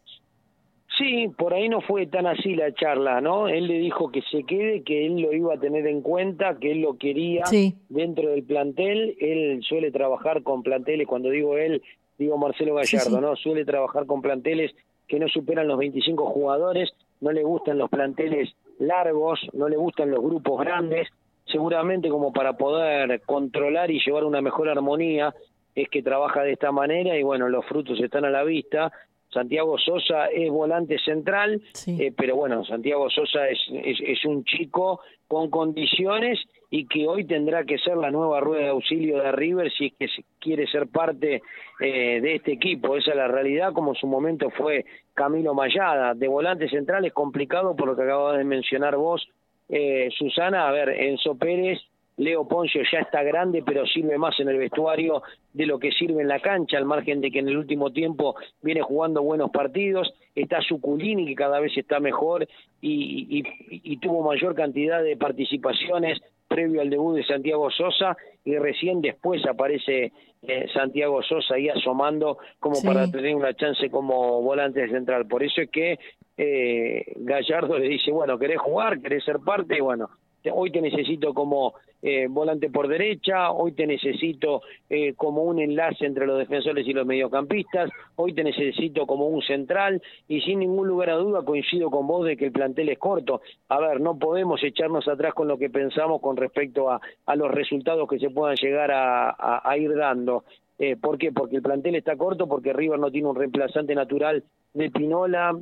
Sí, 1.00 1.30
por 1.38 1.54
ahí 1.54 1.70
no 1.70 1.80
fue 1.80 2.08
tan 2.08 2.28
así 2.28 2.56
la 2.56 2.74
charla, 2.74 3.22
¿no? 3.22 3.48
Él 3.48 3.68
le 3.68 3.80
dijo 3.80 4.12
que 4.12 4.22
se 4.24 4.44
quede, 4.44 4.84
que 4.84 5.06
él 5.06 5.22
lo 5.22 5.32
iba 5.32 5.54
a 5.54 5.58
tener 5.58 5.88
en 5.88 6.02
cuenta, 6.02 6.60
que 6.60 6.72
él 6.72 6.82
lo 6.82 6.98
quería 6.98 7.46
dentro 7.88 8.30
del 8.30 8.44
plantel. 8.44 9.16
Él 9.18 9.62
suele 9.64 9.92
trabajar 9.92 10.44
con 10.44 10.62
planteles, 10.62 11.08
cuando 11.08 11.30
digo 11.30 11.58
él, 11.58 11.82
digo 12.18 12.38
Marcelo 12.38 12.76
Gallardo, 12.76 13.22
¿no? 13.22 13.38
Suele 13.38 13.64
trabajar 13.64 14.06
con 14.08 14.22
planteles 14.22 14.76
que 15.08 15.20
no 15.20 15.30
superan 15.30 15.70
los 15.70 15.78
25 15.78 16.26
jugadores, 16.26 16.92
no 17.22 17.32
le 17.32 17.44
gustan 17.44 17.78
los 17.78 17.90
planteles 17.90 18.54
largos, 18.78 19.40
no 19.54 19.70
le 19.70 19.78
gustan 19.78 20.12
los 20.12 20.22
grupos 20.22 20.60
grandes, 20.60 21.08
seguramente 21.46 22.10
como 22.10 22.34
para 22.34 22.58
poder 22.58 23.22
controlar 23.22 23.90
y 23.90 24.02
llevar 24.06 24.26
una 24.26 24.42
mejor 24.42 24.68
armonía 24.68 25.34
es 25.76 25.90
que 25.90 26.04
trabaja 26.04 26.42
de 26.44 26.54
esta 26.54 26.72
manera 26.72 27.18
y 27.18 27.24
bueno, 27.24 27.48
los 27.48 27.66
frutos 27.66 28.00
están 28.02 28.26
a 28.26 28.30
la 28.30 28.44
vista. 28.44 28.92
Santiago 29.32 29.78
Sosa 29.78 30.26
es 30.28 30.50
volante 30.50 30.98
central, 31.00 31.62
eh, 31.86 32.12
pero 32.18 32.36
bueno, 32.36 32.66
Santiago 32.66 33.10
Sosa 33.10 33.48
es, 33.48 33.60
es, 33.72 34.26
un 34.26 34.44
chico 34.44 35.02
con 35.28 35.50
condiciones 35.52 36.40
y 36.72 36.88
que 36.88 37.08
hoy 37.08 37.26
tendrá 37.26 37.64
que 37.64 37.78
ser 37.78 37.98
la 37.98 38.10
nueva 38.10 38.40
rueda 38.40 38.64
de 38.64 38.70
auxilio 38.70 39.20
de 39.20 39.32
River 39.32 39.72
si 39.72 39.94
es 40.00 40.12
que 40.16 40.24
quiere 40.40 40.66
ser 40.68 40.88
parte 40.88 41.42
eh, 41.80 42.22
de 42.22 42.36
este 42.36 42.54
equipo. 42.54 42.96
Esa 42.96 43.12
es 43.12 43.18
la 43.18 43.28
realidad, 43.28 43.74
como 43.74 43.92
en 43.92 43.96
su 43.96 44.08
momento 44.08 44.50
fue 44.50 44.86
Camilo 45.14 45.54
Mayada. 45.54 46.16
De 46.16 46.28
volante 46.28 46.68
central 46.70 47.06
es 47.06 47.14
complicado 47.14 47.76
por 47.76 47.88
lo 47.88 47.96
que 47.96 48.04
acabas 48.04 48.38
de 48.38 48.44
mencionar 48.44 48.96
vos, 48.98 49.28
eh, 49.70 50.10
Susana. 50.18 50.68
A 50.68 50.72
ver, 50.72 50.90
Enzo 50.90 51.36
Pérez 51.36 51.80
Leo 52.20 52.48
Poncio 52.48 52.82
ya 52.92 53.00
está 53.00 53.24
grande, 53.24 53.64
pero 53.66 53.86
sirve 53.86 54.18
más 54.18 54.40
en 54.40 54.50
el 54.50 54.58
vestuario 54.58 55.24
de 55.54 55.66
lo 55.66 55.80
que 55.80 55.92
sirve 55.92 56.22
en 56.22 56.28
la 56.28 56.40
cancha, 56.40 56.78
al 56.78 56.86
margen 56.86 57.22
de 57.22 57.32
que 57.32 57.40
en 57.40 57.50
el 57.50 57.58
último 57.58 57.92
tiempo 57.92 58.36
viene 58.62 58.82
jugando 58.82 59.24
buenos 59.24 59.50
partidos. 59.52 60.14
Está 60.36 60.62
Suculini, 60.62 61.26
que 61.26 61.36
cada 61.36 61.60
vez 61.60 61.76
está 61.76 62.00
mejor 62.00 62.48
y, 62.82 63.44
y 63.70 63.98
tuvo 63.98 64.22
mayor 64.24 64.56
cantidad 64.56 65.04
de 65.04 65.18
participaciones 65.18 66.20
previo 66.50 66.82
al 66.82 66.90
debut 66.90 67.16
de 67.16 67.24
Santiago 67.24 67.70
Sosa 67.70 68.18
y 68.44 68.58
recién 68.58 69.00
después 69.00 69.46
aparece 69.46 70.12
eh, 70.42 70.66
Santiago 70.74 71.22
Sosa 71.22 71.56
ahí 71.56 71.70
asomando 71.70 72.40
como 72.60 72.82
para 72.82 73.10
tener 73.10 73.36
una 73.36 73.54
chance 73.54 73.90
como 73.90 74.42
volante 74.42 74.90
central. 74.90 75.28
Por 75.28 75.44
eso 75.44 75.62
es 75.62 75.70
que 75.70 76.00
eh, 76.38 77.14
Gallardo 77.18 77.78
le 77.78 77.88
dice, 77.88 78.12
bueno, 78.12 78.38
¿querés 78.38 78.60
jugar? 78.60 79.00
¿Querés 79.00 79.24
ser 79.24 79.40
parte? 79.40 79.78
Y 79.78 79.82
bueno, 79.82 80.10
hoy 80.54 80.72
te 80.72 80.82
necesito 80.82 81.34
como 81.34 81.74
eh, 82.02 82.28
volante 82.30 82.70
por 82.70 82.88
derecha, 82.88 83.52
hoy 83.52 83.74
te 83.74 83.86
necesito 83.86 84.62
eh, 84.90 85.14
como 85.16 85.44
un 85.44 85.60
enlace 85.60 86.06
entre 86.06 86.26
los 86.26 86.38
defensores 86.38 86.88
y 86.88 86.94
los 86.94 87.06
mediocampistas, 87.06 87.92
hoy 88.16 88.34
te 88.34 88.44
necesito 88.44 89.06
como 89.06 89.28
un 89.28 89.42
central 89.42 90.02
y 90.28 90.40
sin 90.42 90.60
ningún 90.60 90.88
lugar 90.88 91.10
a 91.10 91.16
duda 91.16 91.44
coincido 91.44 91.90
con 91.90 92.08
vos 92.08 92.26
de 92.26 92.38
que 92.38 92.46
el 92.46 92.52
plantel 92.54 92.88
es 92.90 92.98
corto. 92.98 93.42
A 93.68 93.80
ver, 93.80 94.00
no 94.00 94.18
podemos 94.18 94.64
echarnos 94.64 95.08
atrás 95.10 95.34
con 95.34 95.50
lo 95.50 95.58
que 95.58 95.70
pensamos 95.70 96.22
con 96.22 96.38
respecto 96.38 96.90
a, 96.90 97.02
a 97.26 97.36
los 97.36 97.52
resultados 97.52 98.08
que 98.08 98.20
se 98.20 98.30
puedan 98.30 98.56
llegar 98.56 98.92
a, 98.92 99.62
a, 99.64 99.78
ir 99.78 99.94
dando. 99.94 100.46
Eh, 100.78 100.96
¿Por 100.96 101.18
qué? 101.18 101.34
Porque 101.34 101.58
el 101.58 101.62
plantel 101.62 101.96
está 101.96 102.16
corto, 102.16 102.48
porque 102.48 102.72
River 102.72 103.00
no 103.00 103.12
tiene 103.12 103.28
un 103.28 103.36
reemplazante 103.36 103.94
natural 103.94 104.44
de 104.74 104.90
Pinola, 104.90 105.60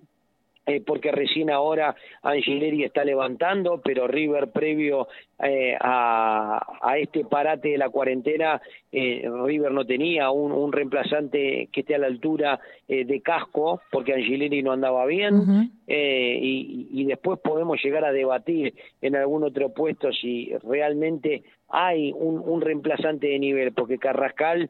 eh, 0.70 0.82
porque 0.86 1.14
recién 1.14 1.50
ahora 1.50 1.96
Angileri 2.22 2.84
está 2.84 3.06
levantando, 3.06 3.80
pero 3.82 4.06
River 4.06 4.50
previo 4.50 5.08
eh, 5.42 5.78
a, 5.80 6.60
este 7.00 7.24
parate 7.24 7.70
de 7.70 7.78
la 7.78 7.90
cuarentena, 7.90 8.62
eh, 8.92 9.30
River 9.46 9.72
no 9.72 9.86
tenía 9.86 10.30
un, 10.30 10.74
reemplazante 10.74 11.70
que 11.72 11.80
esté 11.80 11.96
a 11.96 12.00
la 12.00 12.08
altura 12.08 12.60
de 12.86 13.22
casco, 13.22 13.82
porque 13.92 14.14
Angileri 14.14 14.62
no 14.62 14.74
andaba 14.74 15.06
bien, 15.06 15.72
y, 15.88 16.88
y, 16.92 17.06
después 17.06 17.40
podemos 17.40 17.82
llegar 17.82 18.04
a 18.04 18.12
debatir 18.12 18.74
en 19.02 19.16
algún 19.16 19.46
otro 19.46 19.74
puesto 19.74 20.12
si 20.12 20.52
realmente 20.64 21.44
hay 21.70 22.12
un, 22.12 22.40
un 22.40 22.60
reemplazante 22.60 23.28
de 23.28 23.40
nivel, 23.40 23.72
porque 23.72 23.98
Carrascal, 23.98 24.70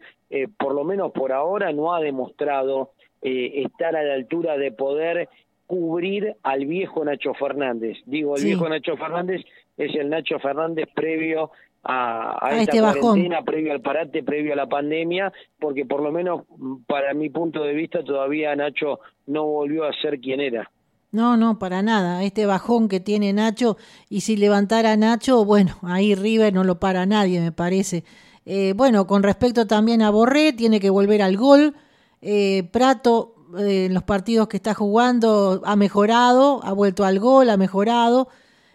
por 0.59 0.75
lo 0.75 0.83
menos 0.83 1.11
por 1.11 1.31
ahora, 1.31 1.73
no 1.73 1.93
ha 1.93 1.99
demostrado 2.01 2.91
estar 3.21 3.95
a 3.95 4.03
la 4.03 4.13
altura 4.13 4.57
de 4.57 4.71
poder 4.71 5.27
cubrir 5.67 6.35
al 6.43 6.65
viejo 6.65 7.05
Nacho 7.05 7.33
Fernández. 7.33 7.97
Digo, 8.05 8.35
el 8.37 8.43
viejo 8.43 8.67
Nacho 8.67 8.95
Fernández 8.97 9.41
es 9.77 9.93
el 9.95 10.09
Nacho 10.09 10.39
Fernández 10.39 10.87
previo 10.95 11.51
a, 11.83 12.37
a, 12.41 12.57
esta 12.57 12.77
este 12.77 12.99
cuarentena, 12.99 13.43
previo 13.43 13.73
al 13.73 13.81
parate, 13.81 14.23
previo 14.23 14.53
a 14.53 14.55
la 14.55 14.67
pandemia, 14.67 15.31
porque 15.59 15.85
por 15.85 16.01
lo 16.01 16.11
menos 16.11 16.43
para 16.87 17.13
mi 17.13 17.29
punto 17.29 17.63
de 17.63 17.73
vista 17.73 18.03
todavía 18.03 18.55
Nacho 18.55 18.99
no 19.27 19.45
volvió 19.45 19.85
a 19.85 19.93
ser 20.01 20.19
quien 20.19 20.39
era. 20.39 20.71
No, 21.11 21.37
no, 21.37 21.57
para 21.59 21.81
nada. 21.81 22.23
Este 22.23 22.45
bajón 22.45 22.89
que 22.89 22.99
tiene 22.99 23.31
Nacho, 23.33 23.77
y 24.09 24.21
si 24.21 24.35
levantara 24.35 24.93
a 24.93 24.97
Nacho, 24.97 25.45
bueno, 25.45 25.77
ahí 25.83 26.15
River 26.15 26.53
no 26.53 26.63
lo 26.63 26.79
para 26.79 27.05
nadie, 27.05 27.39
me 27.39 27.51
parece. 27.51 28.03
Eh, 28.45 28.73
bueno, 28.75 29.07
con 29.07 29.23
respecto 29.23 29.67
también 29.67 30.01
a 30.01 30.09
Borré, 30.09 30.53
tiene 30.53 30.79
que 30.79 30.89
volver 30.89 31.21
al 31.21 31.37
gol. 31.37 31.75
Eh, 32.21 32.69
Prato 32.71 33.36
en 33.57 33.93
los 33.93 34.03
partidos 34.03 34.47
que 34.47 34.57
está 34.57 34.73
jugando 34.73 35.61
ha 35.65 35.75
mejorado, 35.75 36.61
ha 36.63 36.73
vuelto 36.73 37.05
al 37.05 37.19
gol, 37.19 37.49
ha 37.49 37.57
mejorado. 37.57 38.27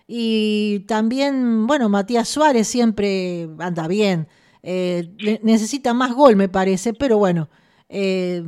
Y 0.07 0.81
también, 0.81 1.67
bueno, 1.67 1.89
Matías 1.89 2.29
Suárez 2.29 2.69
siempre 2.69 3.49
anda 3.59 3.89
bien. 3.89 4.29
Eh, 4.63 5.09
necesita 5.43 5.95
más 5.95 6.15
gol, 6.15 6.37
me 6.37 6.49
parece, 6.49 6.93
pero 6.95 7.19
bueno, 7.19 7.49
eh, 7.89 8.43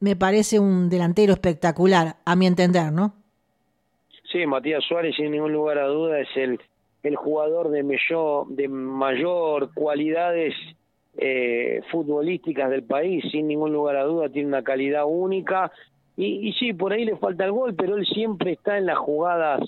me 0.00 0.16
parece 0.16 0.58
un 0.58 0.88
delantero 0.88 1.32
espectacular, 1.32 2.16
a 2.24 2.36
mi 2.36 2.46
entender, 2.46 2.92
¿no? 2.92 3.14
Sí, 4.30 4.46
Matías 4.46 4.84
Suárez, 4.84 5.16
sin 5.16 5.32
ningún 5.32 5.52
lugar 5.52 5.78
a 5.78 5.86
duda, 5.86 6.20
es 6.20 6.28
el, 6.36 6.60
el 7.02 7.16
jugador 7.16 7.70
de 7.70 7.82
de 7.82 8.68
mayor 8.68 9.74
cualidades 9.74 10.54
eh, 11.22 11.82
futbolísticas 11.90 12.70
del 12.70 12.82
país, 12.82 13.22
sin 13.30 13.46
ningún 13.46 13.72
lugar 13.72 13.96
a 13.96 14.04
duda, 14.04 14.30
tiene 14.30 14.48
una 14.48 14.62
calidad 14.62 15.04
única. 15.06 15.70
Y, 16.16 16.48
y 16.48 16.52
sí, 16.54 16.72
por 16.72 16.92
ahí 16.92 17.04
le 17.04 17.16
falta 17.16 17.44
el 17.44 17.52
gol, 17.52 17.74
pero 17.74 17.96
él 17.96 18.06
siempre 18.06 18.52
está 18.52 18.78
en 18.78 18.86
las 18.86 18.98
jugadas 18.98 19.60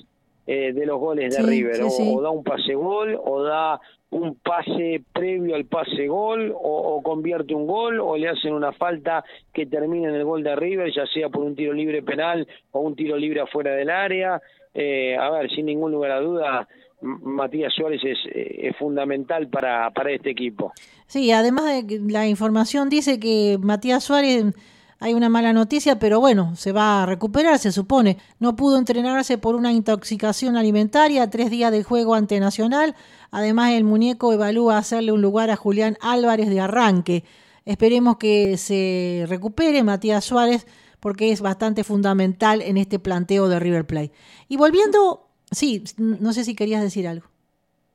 eh, 0.45 0.73
de 0.73 0.87
los 0.87 0.99
goles 0.99 1.37
de 1.37 1.43
River. 1.43 1.83
o, 1.85 2.21
da 2.21 2.31
un 2.31 2.43
pase 2.43 2.75
gol, 2.75 3.17
o 3.23 3.43
da 3.43 3.81
un 4.11 4.35
pase 4.35 5.01
previo 5.13 5.55
al 5.55 5.67
pase 5.67 6.09
gol, 6.09 6.53
o, 6.55 7.01
convierte 7.03 7.55
un 7.55 7.67
gol, 7.67 8.01
o 8.01 8.17
le 8.17 8.29
hacen 8.29 8.53
una 8.53 8.73
falta 8.73 9.25
que 9.53 9.67
termina 9.67 10.09
en 10.09 10.17
el 10.17 10.25
gol 10.25 10.43
de 10.43 10.57
River, 10.57 10.93
ya 10.93 11.07
sea 11.07 11.29
por 11.29 11.45
un 11.45 11.55
tiro 11.55 11.73
libre 11.73 12.03
penal 12.03 12.49
o 12.73 12.81
un 12.81 12.97
tiro 12.97 13.17
libre 13.17 13.41
afuera 13.41 13.73
del 13.75 13.89
área. 13.91 14.41
Eh, 14.75 15.17
a 15.17 15.31
ver, 15.31 15.49
sin 15.51 15.67
ningún 15.67 15.93
lugar 15.93 16.11
a 16.11 16.21
duda, 16.21 16.69
Matías 17.03 17.73
Suárez 17.75 18.01
es, 18.05 18.19
eh, 18.35 18.69
es 18.69 18.77
fundamental 18.77 19.49
para, 19.49 19.91
para 19.91 20.13
este 20.13 20.31
equipo. 20.31 20.73
Sí, 21.07 21.31
además 21.33 21.65
de 21.87 22.01
la 22.09 22.27
información 22.27 22.89
dice 22.89 23.19
que 23.21 23.59
Matías 23.61 24.05
Suárez 24.05 24.55
hay 25.03 25.15
una 25.15 25.29
mala 25.29 25.53
noticia, 25.53 25.99
pero 25.99 26.21
bueno, 26.21 26.55
se 26.55 26.71
va 26.71 27.03
a 27.03 27.07
recuperar, 27.07 27.59
se 27.59 27.73
supone. 27.73 28.19
No 28.39 28.55
pudo 28.55 28.79
entrenarse 28.79 29.37
por 29.37 29.57
una 29.57 29.73
intoxicación 29.73 30.57
alimentaria, 30.57 31.29
tres 31.29 31.51
días 31.51 31.73
de 31.73 31.83
juego 31.83 32.15
ante 32.15 32.39
Nacional. 32.39 32.95
Además, 33.33 33.73
el 33.73 33.83
muñeco 33.83 34.33
evalúa 34.33 34.79
hacerle 34.79 35.11
un 35.11 35.21
lugar 35.21 35.51
a 35.51 35.57
Julián 35.57 35.97
Álvarez 36.01 36.49
de 36.51 36.61
arranque. 36.61 37.25
Esperemos 37.65 38.17
que 38.17 38.57
se 38.59 39.25
recupere 39.29 39.83
Matías 39.83 40.25
Suárez, 40.25 40.69
porque 41.01 41.33
es 41.33 41.41
bastante 41.41 41.83
fundamental 41.83 42.63
en 42.63 42.77
este 42.77 43.01
planteo 43.01 43.49
de 43.49 43.59
River 43.59 43.85
Plate. 43.85 44.13
Y 44.49 44.57
volviendo 44.57 45.32
Sí, 45.53 45.85
no 45.99 46.33
sé 46.33 46.45
si 46.45 46.55
querías 46.55 46.83
decir 46.83 47.07
algo. 47.07 47.27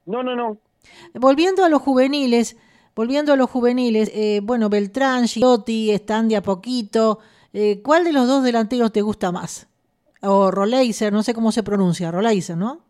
No, 0.05 0.23
no, 0.23 0.35
no. 0.35 0.57
Volviendo 1.13 1.65
a 1.65 1.69
los 1.69 1.81
juveniles, 1.81 2.57
volviendo 2.95 3.33
a 3.33 3.35
los 3.35 3.49
juveniles, 3.49 4.11
eh, 4.15 4.39
bueno, 4.41 4.69
Beltrán, 4.69 5.27
Girotti 5.27 5.91
están 5.91 6.29
de 6.29 6.37
a 6.37 6.41
poquito. 6.41 7.19
Eh, 7.53 7.81
¿Cuál 7.83 8.03
de 8.03 8.13
los 8.13 8.27
dos 8.27 8.43
delanteros 8.43 8.91
te 8.91 9.01
gusta 9.01 9.31
más? 9.31 9.69
O 10.21 10.51
Roleiser, 10.51 11.11
no 11.11 11.23
sé 11.23 11.33
cómo 11.33 11.51
se 11.51 11.63
pronuncia, 11.63 12.11
Roleiser, 12.11 12.57
¿no? 12.57 12.87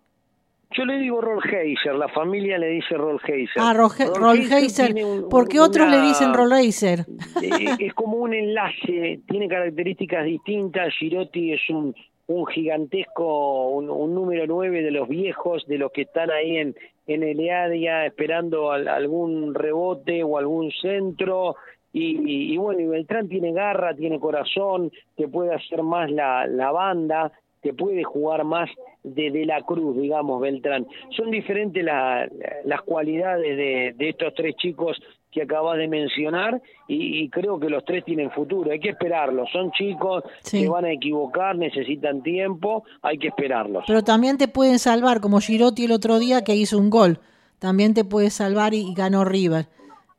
Yo 0.71 0.84
le 0.86 0.97
digo 0.99 1.21
Rollheiser, 1.21 1.95
la 1.95 2.10
familia 2.10 2.58
le 2.58 2.67
dice 2.67 2.95
Rollheiser. 2.95 3.62
Ah, 3.62 3.73
Rollheiser, 3.73 4.93
¿por 5.30 5.47
qué 5.47 5.60
otros 5.62 5.89
le 5.89 6.01
dicen 6.01 6.34
Rollheiser? 6.34 7.06
Eh, 7.41 7.75
es 7.80 7.93
como 7.93 8.17
un 8.17 8.34
enlace, 8.34 9.21
tiene 9.27 9.47
características 9.47 10.25
distintas. 10.25 10.93
Girotti 10.99 11.53
es 11.53 11.62
un 11.69 11.95
un 12.27 12.45
gigantesco, 12.45 13.69
un, 13.69 14.13
número 14.13 14.45
nueve 14.47 14.81
de 14.81 14.91
los 14.91 15.07
viejos, 15.07 15.65
de 15.67 15.77
los 15.77 15.91
que 15.91 16.03
están 16.03 16.29
ahí 16.29 16.57
en, 16.57 16.75
en 17.07 17.23
el 17.23 17.39
esperando 18.05 18.71
algún 18.71 19.53
rebote 19.55 20.23
o 20.23 20.37
algún 20.37 20.71
centro. 20.71 21.55
Y, 21.93 22.53
y, 22.53 22.57
bueno, 22.57 22.81
y 22.81 22.85
Beltrán 22.85 23.27
tiene 23.27 23.53
garra, 23.53 23.95
tiene 23.95 24.19
corazón, 24.19 24.91
que 25.15 25.27
puede 25.27 25.55
hacer 25.55 25.81
más 25.83 26.11
la, 26.11 26.45
la 26.45 26.71
banda, 26.71 27.31
que 27.63 27.73
puede 27.73 28.03
jugar 28.03 28.43
más 28.43 28.69
de, 29.03 29.31
de 29.31 29.45
la 29.45 29.61
cruz, 29.61 29.97
digamos, 29.97 30.41
Beltrán. 30.41 30.85
Son 31.15 31.31
diferentes 31.31 31.83
las 31.83 32.81
cualidades 32.85 33.57
de, 33.57 33.93
de 33.97 34.09
estos 34.09 34.33
tres 34.35 34.55
chicos 34.57 35.01
que 35.38 35.43
acabas 35.43 35.78
de 35.78 35.88
mencionar 35.88 36.60
y, 36.88 37.30
creo 37.30 37.60
que 37.60 37.69
los 37.69 37.86
tres 37.86 38.04
tienen 38.04 38.32
futuro. 38.32 38.71
Hay 38.71 38.80
que 38.80 38.89
esperarlos. 38.89 39.47
Son 39.52 39.71
chicos 39.71 40.23
que 40.50 40.67
van 40.67 40.86
a 40.86 40.91
equivocar, 40.91 41.56
necesitan 41.56 42.23
tiempo, 42.23 42.84
hay 43.04 43.19
que 43.19 43.28
esperarlos. 43.28 43.84
Pero 43.86 44.04
también 44.04 44.39
te 44.39 44.47
pueden 44.47 44.80
salvar, 44.80 45.21
como 45.21 45.39
Girotti 45.39 45.86
el 45.86 45.91
otro 45.91 46.17
día 46.17 46.43
que 46.43 46.56
hizo 46.56 46.80
un 46.80 46.89
gol. 46.89 47.19
También 47.60 47.93
te 47.93 48.04
puede 48.04 48.32
salvar 48.32 48.73
y, 48.73 48.93
ganó 48.95 49.26
River. 49.26 49.65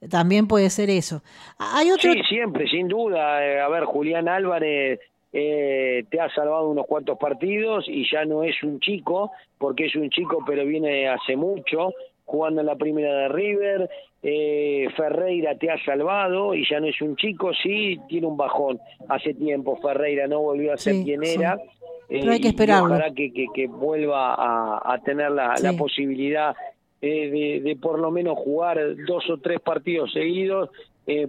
También 0.09 0.47
puede 0.47 0.71
ser 0.71 0.89
eso. 0.89 1.23
Hay 1.59 1.91
otro... 1.91 2.13
Sí, 2.13 2.21
siempre, 2.29 2.69
sin 2.69 2.87
duda. 2.87 3.45
Eh, 3.45 3.61
a 3.61 3.69
ver, 3.69 3.85
Julián 3.87 4.29
Álvarez 4.29 5.01
eh, 5.33 6.05
te 6.09 6.21
ha 6.21 6.29
salvado 6.31 6.69
unos 6.69 6.87
cuantos 6.87 7.19
partidos 7.19 7.87
y 7.89 8.09
ya 8.09 8.25
no 8.25 8.45
es 8.45 8.63
un 8.63 8.79
chico, 8.79 9.33
porque 9.59 9.87
es 9.87 9.97
un 9.97 10.11
chico 10.11 10.45
pero 10.47 10.65
viene 10.65 11.09
hace 11.09 11.35
mucho 11.35 11.93
jugando 12.29 12.61
en 12.61 12.67
la 12.67 12.77
primera 12.77 13.12
de 13.21 13.29
River, 13.29 13.91
eh, 14.23 14.87
Ferreira 14.95 15.57
te 15.57 15.71
ha 15.71 15.83
salvado 15.83 16.55
y 16.55 16.69
ya 16.69 16.79
no 16.79 16.87
es 16.87 17.01
un 17.01 17.17
chico, 17.17 17.53
sí, 17.55 17.99
tiene 18.07 18.27
un 18.27 18.37
bajón. 18.37 18.79
Hace 19.09 19.33
tiempo 19.33 19.79
Ferreira 19.79 20.27
no 20.27 20.41
volvió 20.41 20.75
a 20.75 20.77
ser 20.77 21.03
quien 21.03 21.25
era. 21.25 21.59
Pero 22.07 22.31
hay 22.31 22.41
que 22.41 22.49
eh, 22.49 22.51
esperarlo. 22.51 22.95
Ojalá 22.95 23.14
que, 23.14 23.33
que, 23.33 23.67
vuelva 23.67 24.35
a, 24.35 24.99
tener 25.05 25.31
la, 25.31 25.55
posibilidad 25.79 26.55
eh, 27.01 27.62
de, 27.64 27.77
por 27.77 27.99
lo 27.99 28.11
menos 28.11 28.37
jugar 28.38 28.79
dos 29.07 29.29
o 29.31 29.38
tres 29.38 29.61
partidos 29.61 30.12
seguidos, 30.12 30.69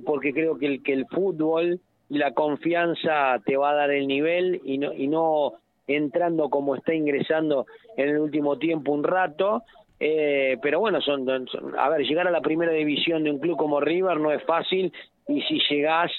porque 0.05 0.33
creo 0.33 0.57
que 0.57 0.65
el, 0.65 0.83
que 0.83 0.91
el 0.91 1.05
fútbol 1.05 1.79
y 2.09 2.17
la 2.17 2.33
confianza 2.33 3.39
te 3.45 3.55
va 3.55 3.71
a 3.71 3.75
dar 3.75 3.91
el 3.91 4.05
nivel 4.05 4.59
y 4.65 4.77
no, 4.77 4.91
y 4.91 5.07
no 5.07 5.53
entrando 5.87 6.49
como 6.49 6.75
está 6.75 6.93
ingresando 6.93 7.65
en 7.95 8.09
el 8.09 8.19
último 8.19 8.57
tiempo 8.57 8.91
un 8.91 9.03
rato, 9.03 9.63
Eh, 9.99 10.57
pero 10.61 10.79
bueno, 10.79 11.01
son, 11.01 11.27
a 11.77 11.89
ver, 11.89 12.01
llegar 12.01 12.27
a 12.27 12.31
la 12.31 12.41
primera 12.41 12.71
división 12.71 13.23
de 13.23 13.31
un 13.31 13.39
club 13.39 13.57
como 13.57 13.81
River 13.81 14.19
no 14.19 14.31
es 14.31 14.43
fácil 14.43 14.93
y 15.27 15.41
si 15.41 15.59
llegás, 15.69 16.11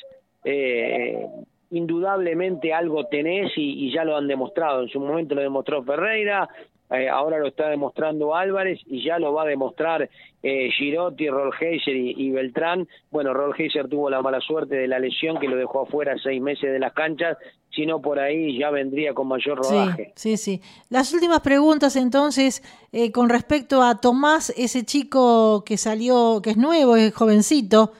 eh, 0.45 1.27
indudablemente 1.71 2.73
algo 2.73 3.07
tenés 3.07 3.53
y, 3.57 3.93
ya 3.93 4.05
lo 4.05 4.17
han 4.17 4.29
demostrado. 4.29 4.83
En 4.83 4.89
su 4.89 5.01
momento 5.01 5.35
lo 5.35 5.43
demostró 5.43 5.83
Ferreira, 5.83 6.49
eh, 6.91 7.09
ahora 7.09 7.39
lo 7.39 7.47
está 7.47 7.69
demostrando 7.69 8.35
Álvarez 8.35 8.81
y 8.87 9.05
ya 9.05 9.21
lo 9.21 9.33
va 9.33 9.45
a 9.45 9.47
demostrar 9.47 10.11
eh, 10.43 10.71
Girotti, 10.77 11.29
Rolheiser 11.29 11.95
y, 11.95 12.15
y, 12.17 12.31
Beltrán. 12.33 12.89
Bueno, 13.13 13.33
Rolheiser 13.33 13.89
tuvo 13.89 14.11
la 14.11 14.21
mala 14.21 14.41
suerte 14.41 14.75
de 14.75 14.89
la 14.89 14.99
lesión 14.99 15.39
que 15.39 15.47
lo 15.47 15.57
dejó 15.57 15.83
afuera 15.83 16.17
seis 16.21 16.43
meses 16.43 16.73
de 16.73 16.81
las 16.81 16.93
canchas, 16.93 17.39
si 17.73 17.87
no 17.87 18.03
por 18.03 18.19
ahí 18.19 18.59
ya 18.59 18.71
vendría 18.71 19.15
con 19.15 19.29
mayor 19.29 19.59
rodaje. 19.59 20.13
Sí, 20.17 20.37
sí, 20.37 20.61
Las 20.89 21.13
últimas 21.15 21.41
preguntas 21.43 21.95
entonces 21.95 22.61
eh, 22.91 23.13
con 23.13 23.29
respecto 23.29 23.83
a 23.83 24.01
Tomás, 24.01 24.53
ese 24.57 24.85
chico 24.85 25.63
que 25.65 25.77
salió, 25.77 26.41
que 26.43 26.51
es 26.51 26.57
nuevo, 26.57 26.97
es 26.97 27.15
jovencito. 27.15 27.93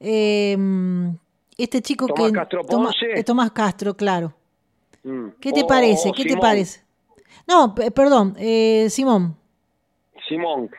este 0.00 1.80
chico 1.80 2.08
Tomás 2.08 2.30
que... 2.30 2.32
Castro 2.32 2.62
Ponce. 2.64 3.24
Tomás 3.24 3.52
Castro, 3.52 3.96
claro. 3.96 4.34
Mm. 5.02 5.28
¿Qué 5.40 5.52
te 5.52 5.64
parece? 5.64 6.12
¿Qué 6.12 6.24
te 6.26 6.36
parece? 6.36 6.83
No, 7.46 7.74
perdón, 7.74 8.36
eh, 8.38 8.88
Simón. 8.90 9.36
Simón. 10.28 10.70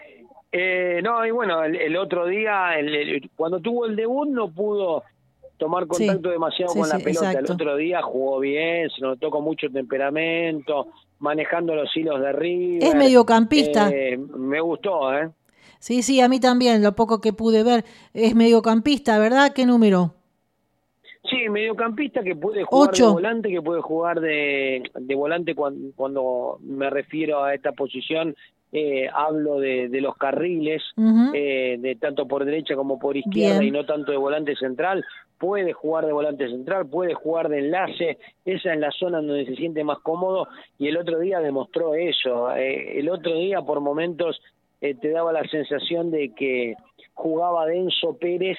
Eh, 0.52 1.02
no, 1.04 1.26
y 1.26 1.32
bueno, 1.32 1.64
el, 1.64 1.98
otro 1.98 2.28
día, 2.28 2.70
cuando 3.36 3.60
tuvo 3.60 3.86
el 3.86 3.96
debut, 3.96 4.28
no 4.30 4.50
pudo 4.50 5.04
tomar 5.58 5.86
contacto 5.88 6.30
demasiado 6.30 6.74
con 6.74 6.88
la 6.88 7.00
pelota. 7.00 7.32
El 7.32 7.52
otro 7.52 7.76
día 7.76 8.02
jugó 8.02 8.40
bien, 8.40 8.90
se 8.90 9.02
notó 9.02 9.30
con 9.30 9.44
mucho 9.44 9.70
temperamento, 9.70 10.88
manejando 11.20 11.76
los 11.76 11.96
hilos 11.96 12.20
de 12.22 12.30
arriba. 12.30 12.88
Es 12.88 12.96
mediocampista. 12.96 13.90
Eh, 13.90 14.18
me 14.18 14.62
gustó, 14.62 15.14
¿eh? 15.14 15.30
Sí, 15.80 16.02
sí, 16.02 16.22
a 16.22 16.30
mí 16.30 16.40
también, 16.40 16.82
lo 16.82 16.96
poco 16.96 17.22
que 17.22 17.34
pude 17.34 17.64
ver. 17.64 17.86
Es 18.14 18.34
mediocampista, 18.34 19.20
¿verdad? 19.20 19.54
¿Qué 19.54 19.66
número? 19.66 20.15
Sí, 21.30 21.50
mediocampista 21.50 22.22
que 22.22 22.36
puede 22.36 22.64
jugar 22.64 22.92
de 22.92 23.04
volante, 23.04 23.50
que 23.50 23.62
puede 23.62 23.82
jugar 23.82 24.20
de, 24.20 24.84
de 24.94 25.16
volante 25.16 25.56
cuando, 25.56 26.60
me 26.62 26.90
refiero 26.90 27.44
a 27.44 27.54
esta 27.54 27.72
posición. 27.72 28.36
Eh, 28.72 29.08
hablo 29.14 29.60
de, 29.60 29.88
de, 29.88 30.02
los 30.02 30.18
carriles, 30.18 30.84
eh, 31.34 31.78
de 31.80 31.96
tanto 31.96 32.28
por 32.28 32.44
derecha 32.44 32.76
como 32.76 33.00
por 33.00 33.16
izquierda 33.16 33.64
y 33.64 33.72
no 33.72 33.86
tanto 33.86 34.12
de 34.12 34.18
volante 34.18 34.56
central. 34.56 35.04
Puede 35.38 35.72
jugar 35.74 36.06
de 36.06 36.12
volante 36.12 36.50
central, 36.50 36.86
puede 36.88 37.14
jugar 37.14 37.48
de 37.50 37.60
enlace, 37.60 38.18
esa 38.44 38.74
es 38.74 38.80
la 38.80 38.92
zona 38.92 39.18
donde 39.18 39.46
se 39.46 39.56
siente 39.56 39.84
más 39.84 40.00
cómodo 40.00 40.48
y 40.78 40.88
el 40.88 40.98
otro 40.98 41.20
día 41.20 41.40
demostró 41.40 41.96
eso. 41.96 42.54
Eh, 42.56 43.00
el 43.00 43.10
otro 43.10 43.36
día 43.36 43.62
por 43.62 43.80
momentos 43.80 44.42
te 44.80 45.10
daba 45.10 45.32
la 45.32 45.48
sensación 45.48 46.12
de 46.12 46.34
que 46.36 46.76
jugaba 47.14 47.66
Denso 47.66 48.18
Pérez 48.18 48.58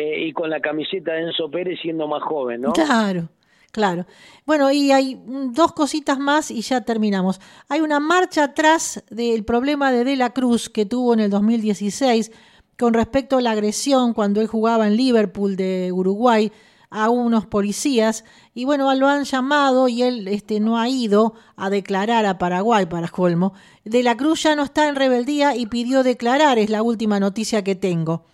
eh, 0.00 0.28
y 0.28 0.32
con 0.32 0.48
la 0.48 0.60
camiseta 0.60 1.12
de 1.14 1.22
Enzo 1.22 1.50
Pérez 1.50 1.80
siendo 1.82 2.06
más 2.06 2.22
joven, 2.22 2.60
¿no? 2.60 2.72
Claro. 2.72 3.30
Claro. 3.72 4.06
Bueno, 4.46 4.70
y 4.70 4.92
hay 4.92 5.20
dos 5.50 5.72
cositas 5.72 6.20
más 6.20 6.52
y 6.52 6.60
ya 6.60 6.82
terminamos. 6.82 7.40
Hay 7.68 7.80
una 7.80 7.98
marcha 7.98 8.44
atrás 8.44 9.04
del 9.10 9.44
problema 9.44 9.90
de 9.90 10.04
De 10.04 10.14
la 10.14 10.30
Cruz 10.30 10.70
que 10.70 10.86
tuvo 10.86 11.14
en 11.14 11.20
el 11.20 11.30
2016 11.30 12.30
con 12.78 12.94
respecto 12.94 13.38
a 13.38 13.42
la 13.42 13.50
agresión 13.50 14.14
cuando 14.14 14.40
él 14.40 14.46
jugaba 14.46 14.86
en 14.86 14.96
Liverpool 14.96 15.56
de 15.56 15.90
Uruguay 15.92 16.52
a 16.90 17.10
unos 17.10 17.46
policías 17.46 18.24
y 18.54 18.66
bueno, 18.66 18.94
lo 18.94 19.08
han 19.08 19.24
llamado 19.24 19.88
y 19.88 20.04
él 20.04 20.28
este, 20.28 20.60
no 20.60 20.78
ha 20.78 20.88
ido 20.88 21.34
a 21.56 21.70
declarar 21.70 22.24
a 22.24 22.38
Paraguay 22.38 22.86
para 22.86 23.08
colmo. 23.08 23.52
De 23.84 24.04
la 24.04 24.16
Cruz 24.16 24.44
ya 24.44 24.54
no 24.54 24.62
está 24.62 24.88
en 24.88 24.94
rebeldía 24.94 25.56
y 25.56 25.66
pidió 25.66 26.04
declarar, 26.04 26.56
es 26.56 26.70
la 26.70 26.82
última 26.82 27.18
noticia 27.18 27.64
que 27.64 27.74
tengo. 27.74 28.24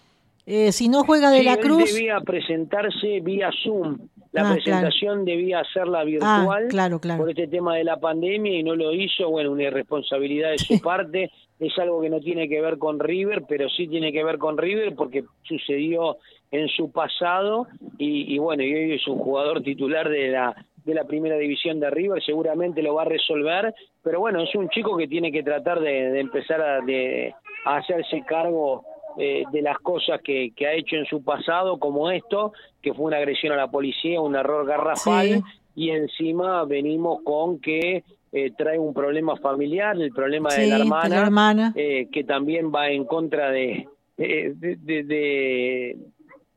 Eh, 0.47 0.73
si 0.73 0.89
no 0.89 1.05
juega 1.05 1.31
de 1.31 1.43
la 1.43 1.57
Cruz. 1.57 1.93
debía 1.93 2.21
presentarse 2.21 3.21
vía 3.21 3.51
Zoom. 3.63 3.99
La 4.33 4.49
ah, 4.49 4.53
presentación 4.53 5.25
debía 5.25 5.61
hacerla 5.61 6.01
ah, 6.01 6.05
virtual 6.05 6.67
claro, 6.69 7.01
claro. 7.01 7.21
por 7.21 7.31
este 7.31 7.47
tema 7.47 7.77
de 7.77 7.85
la 7.85 8.01
pandemia 8.01 8.59
y 8.59 8.63
no 8.63 8.75
lo 8.75 8.93
hizo. 8.93 9.31
Bueno, 9.31 9.53
una 9.53 9.65
irresponsabilidad 9.65 10.51
de 10.51 10.59
su 10.59 10.81
parte. 10.81 11.31
Es 11.61 11.79
algo 11.79 12.03
que 12.03 12.11
no 12.11 12.21
tiene 12.21 12.49
que 12.49 12.61
ver 12.61 12.79
con 12.79 12.99
River, 12.99 13.45
pero 13.49 13.69
sí 13.69 13.87
tiene 13.87 14.13
que 14.13 14.25
ver 14.25 14.39
con 14.39 14.59
River 14.59 14.95
porque 14.97 15.25
sucedió 15.45 16.19
en 16.51 16.69
su 16.69 16.91
pasado 16.91 17.69
y, 17.97 18.37
bueno, 18.39 18.65
y 18.65 18.75
hoy 18.75 18.93
es 18.95 19.07
un 19.07 19.19
jugador 19.19 19.63
titular 19.63 20.09
de 20.09 20.29
la 20.29 20.55
de 20.85 20.95
la 20.95 21.05
primera 21.05 21.37
división 21.37 21.81
de 21.81 21.89
River, 21.89 22.23
seguramente 22.23 22.83
lo 22.83 22.93
va 22.93 23.03
a 23.03 23.07
resolver, 23.07 23.75
pero 24.03 24.21
bueno, 24.21 24.43
es 24.43 24.55
un 24.55 24.69
chico 24.69 24.99
que 24.99 25.09
tiene 25.09 25.33
que 25.33 25.43
tratar 25.43 25.81
de, 25.81 26.21
empezar 26.21 26.61
a, 26.61 26.81
de, 26.83 27.35
a 27.65 27.77
hacerse 27.77 28.23
cargo 28.27 28.85
eh, 29.19 29.45
de 29.53 29.63
las 29.63 29.79
cosas 29.79 30.21
que, 30.23 30.53
que, 30.57 30.67
ha 30.67 30.73
hecho 30.73 30.97
en 30.97 31.07
su 31.07 31.23
pasado, 31.23 31.79
como 31.79 32.11
esto, 32.11 32.53
que 32.83 32.93
fue 32.93 33.07
una 33.07 33.19
agresión 33.19 33.53
a 33.53 33.57
la 33.57 33.71
policía, 33.71 34.21
un 34.21 34.37
error 34.37 34.67
garrafal, 34.67 35.43
y 35.77 35.91
encima 35.91 36.65
venimos 36.65 37.21
con 37.25 37.61
que 37.61 38.05
eh, 38.33 38.51
trae 38.57 38.79
un 38.79 38.93
problema 38.93 39.37
familiar, 39.37 39.97
el 40.01 40.11
problema 40.11 40.51
de 40.53 40.67
la 40.67 40.77
hermana, 40.77 41.73
Eh, 41.77 42.09
que 42.13 42.25
también 42.25 42.73
va 42.75 42.91
en 42.91 43.05
contra 43.05 43.51
de, 43.51 43.87
de, 44.17 44.55
de, 44.57 45.97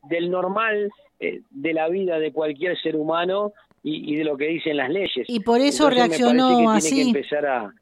del 0.10 0.32
normal 0.32 0.90
eh, 1.20 1.42
de 1.50 1.74
la 1.74 1.88
vida 1.90 2.20
de 2.20 2.32
cualquier 2.32 2.80
ser 2.82 2.96
humano 2.96 3.54
y, 3.84 4.14
y, 4.14 4.16
de 4.18 4.24
lo 4.24 4.38
que 4.38 4.48
dicen 4.48 4.78
las 4.78 4.90
leyes. 4.90 5.28
Y 5.28 5.40
por 5.40 5.62
eso 5.62 5.90
reaccionó 5.90 6.70
así. 6.72 6.96
Tiene 6.96 7.14
que 7.14 7.20
empezar 7.20 7.46
a, 7.46 7.74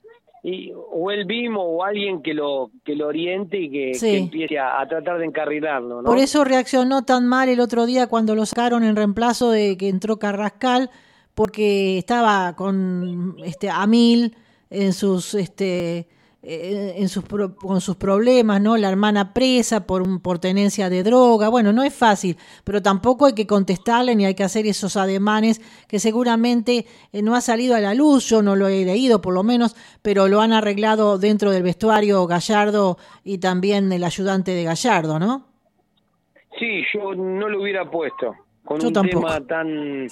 y, 0.47 0.71
o 0.75 1.09
él 1.09 1.25
mismo 1.25 1.63
o 1.63 1.83
alguien 1.83 2.21
que 2.21 2.35
lo 2.35 2.69
que 2.83 2.95
lo 2.95 3.07
oriente 3.07 3.57
y 3.59 3.71
que, 3.71 4.17
empiece 4.17 4.59
a, 4.59 4.87
tratar 4.87 5.17
de 5.17 5.25
encarrilarlo. 5.25 6.03
Por 6.03 6.19
eso 6.19 6.43
reaccionó 6.43 7.03
tan 7.03 7.25
mal 7.25 7.49
el 7.49 7.59
otro 7.59 7.87
día 7.87 8.05
cuando 8.05 8.35
lo 8.35 8.45
sacaron 8.45 8.83
en 8.83 8.95
reemplazo 8.95 9.49
de 9.49 9.75
que 9.75 9.89
entró 9.89 10.17
Carrascal, 10.17 10.91
porque 11.33 11.97
estaba 11.97 12.55
con 12.55 13.37
este 13.43 13.71
a 13.71 13.87
mil 13.87 14.35
en 14.69 14.93
sus 14.93 15.33
este 15.33 16.07
en 16.47 17.09
sus 17.09 17.25
con 17.25 17.81
sus 17.81 17.95
problemas, 17.95 18.61
¿no? 18.61 18.77
La 18.77 18.89
hermana 18.89 19.33
presa 19.33 19.87
por, 19.87 20.21
por 20.21 20.37
tenencia 20.37 20.89
de 20.89 21.01
droga. 21.01 21.49
Bueno, 21.49 21.73
no 21.73 21.83
es 21.83 21.93
fácil, 21.93 22.37
pero 22.63 22.81
tampoco 22.81 23.25
hay 23.25 23.33
que 23.33 23.47
contestarle 23.47 24.15
ni 24.15 24.25
hay 24.25 24.35
que 24.35 24.43
hacer 24.43 24.67
esos 24.67 24.95
ademanes 24.95 25.59
que 25.87 25.99
seguramente 25.99 26.85
eh, 27.11 27.21
no 27.23 27.35
ha 27.35 27.41
salido 27.41 27.75
a 27.75 27.79
la 27.79 27.95
luz. 27.95 28.29
Yo 28.29 28.41
no 28.43 28.55
lo 28.55 28.67
he 28.67 28.85
leído, 28.85 29.21
por 29.21 29.33
lo 29.33 29.43
menos, 29.43 29.75
pero 30.01 30.27
lo 30.27 30.41
han 30.41 30.53
arreglado 30.53 31.17
dentro 31.17 31.51
del 31.51 31.63
vestuario 31.63 32.27
Gallardo 32.27 32.97
y 33.23 33.39
también 33.39 33.91
el 33.91 34.03
ayudante 34.03 34.51
de 34.51 34.63
Gallardo, 34.63 35.17
¿no? 35.17 35.47
Sí, 36.59 36.83
yo 36.93 37.15
no 37.15 37.49
lo 37.49 37.61
hubiera 37.61 37.89
puesto 37.89 38.35
con 38.63 38.83
un 38.83 38.93
tema 38.93 39.45
tan 39.45 40.07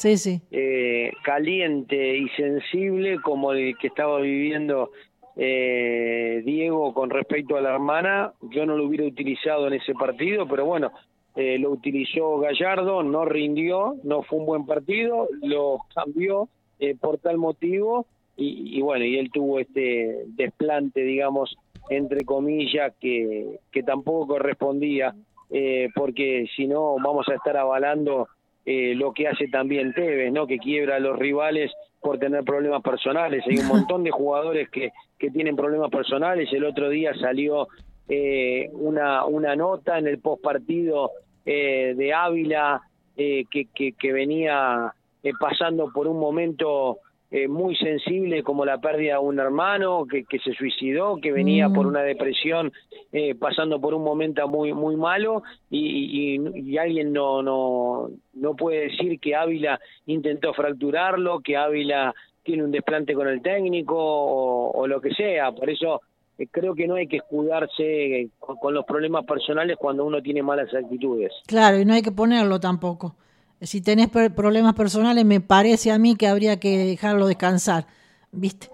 eh, 0.52 1.12
caliente 1.24 2.18
y 2.18 2.30
sensible 2.30 3.20
como 3.22 3.52
el 3.52 3.76
que 3.78 3.88
estaba 3.88 4.20
viviendo 4.20 4.92
eh, 5.36 6.42
Diego 6.46 6.94
con 6.94 7.10
respecto 7.10 7.58
a 7.58 7.62
la 7.62 7.74
hermana, 7.74 8.34
yo 8.42 8.66
no 8.66 8.78
lo 8.78 8.86
hubiera 8.86 9.06
utilizado 9.06 9.68
en 9.68 9.74
ese 9.74 9.94
partido, 9.94 10.48
pero 10.48 10.66
bueno, 10.66 10.92
eh, 11.36 11.58
lo 11.58 11.72
utilizó 11.72 12.38
Gallardo, 12.38 13.02
no 13.02 13.26
rindió, 13.26 13.96
no 14.04 14.22
fue 14.22 14.40
un 14.40 14.46
buen 14.46 14.66
partido, 14.66 15.28
lo 15.42 15.80
cambió 15.96 16.48
eh, 16.80 16.96
por 17.00 17.18
tal 17.18 17.38
motivo 17.38 18.06
y, 18.36 18.82
bueno, 18.82 19.06
y 19.06 19.18
él 19.18 19.32
tuvo 19.32 19.60
este 19.60 20.24
desplante, 20.28 21.04
digamos, 21.04 21.56
entre 21.90 22.26
comillas, 22.26 22.94
que, 23.00 23.60
que 23.72 23.84
tampoco 23.84 24.28
correspondía, 24.28 25.14
eh, 25.52 25.90
porque 25.94 26.48
si 26.56 26.66
no 26.66 26.96
vamos 26.96 27.28
a 27.30 27.36
estar 27.36 27.58
avalando 27.58 28.28
eh, 28.66 28.96
lo 28.96 29.14
que 29.14 29.28
hace 29.28 29.48
también 29.48 29.94
Tevez, 29.94 30.32
¿no? 30.32 30.48
Que 30.48 30.58
quiebra 30.58 30.96
a 30.98 31.00
los 31.00 31.18
rivales 31.18 31.72
por 32.02 32.20
tener 32.20 32.44
problemas 32.44 32.82
personales. 32.82 33.44
Hay 33.48 33.58
un 33.58 33.68
montón 33.68 34.04
de 34.04 34.12
jugadores 34.12 34.70
que, 34.70 34.92
que 35.18 35.30
tienen 35.30 35.56
problemas 35.56 35.90
personales. 35.90 36.52
El 36.52 36.66
otro 36.66 36.90
día 36.90 37.14
salió 37.16 37.68
eh, 38.08 38.70
una, 38.74 39.26
una 39.26 39.56
nota 39.56 39.98
en 39.98 40.08
el 40.08 40.20
post 40.20 40.44
partido 40.44 41.12
eh, 41.46 41.94
de 41.96 42.14
Ávila 42.14 42.82
que, 43.16 43.46
que, 43.74 43.94
que, 43.94 44.12
venía 44.12 44.92
pasando 45.40 45.92
por 45.94 46.08
un 46.08 46.20
momento 46.20 46.98
eh, 47.36 47.48
muy 47.48 47.76
sensible 47.76 48.44
como 48.44 48.64
la 48.64 48.78
pérdida 48.78 49.14
de 49.14 49.20
un 49.22 49.40
hermano 49.40 50.06
que, 50.06 50.24
que 50.24 50.38
se 50.38 50.54
suicidó, 50.54 51.18
que 51.20 51.32
venía 51.32 51.68
por 51.68 51.88
mm. 51.88 51.90
una 51.90 52.04
depresión, 52.04 52.72
eh, 53.12 53.34
pasando 53.34 53.82
por 53.82 53.96
un 53.96 54.04
momento 54.04 54.48
muy 54.48 54.72
muy 54.72 54.96
malo 54.96 55.42
y, 55.68 56.38
y, 56.38 56.78
alguien 56.78 57.12
no, 57.12 57.42
no, 57.42 58.12
no 58.36 58.56
puede 58.56 58.82
decir 58.82 59.20
que 59.20 59.36
Ávila 59.36 59.80
intentó 60.06 60.54
fracturarlo, 60.54 61.40
que 61.40 61.58
Ávila 61.58 62.14
tiene 62.44 62.66
un 62.66 62.72
desplante 62.72 63.16
con 63.16 63.28
el 63.28 63.42
técnico 63.42 63.96
o, 63.98 64.86
lo 64.86 65.02
que 65.02 65.10
sea. 65.16 65.52
Por 65.54 65.72
eso 65.72 66.02
eh, 66.38 66.46
creo 66.52 66.76
que 66.76 66.86
no 66.86 66.98
hay 66.98 67.08
que 67.08 67.18
escudarse 67.18 68.30
con 68.38 68.76
los 68.76 68.86
problemas 68.86 69.26
personales 69.26 69.78
cuando 69.78 70.06
uno 70.06 70.22
tiene 70.22 70.44
malas 70.44 70.72
actitudes. 70.72 71.32
Claro, 71.48 71.80
y 71.80 71.86
no 71.86 71.96
hay 71.96 72.04
que 72.04 72.12
ponerlo 72.12 72.60
tampoco 72.60 73.16
si 73.64 73.82
tenés 73.82 74.10
problemas 74.10 74.74
personales, 74.76 75.26
me 75.26 75.42
parece 75.42 75.92
a 75.92 75.98
mí 75.98 76.16
que 76.16 76.28
habría 76.28 76.60
que 76.60 76.78
dejarlo 76.78 77.28
descansar, 77.28 77.88
¿viste? 78.32 78.70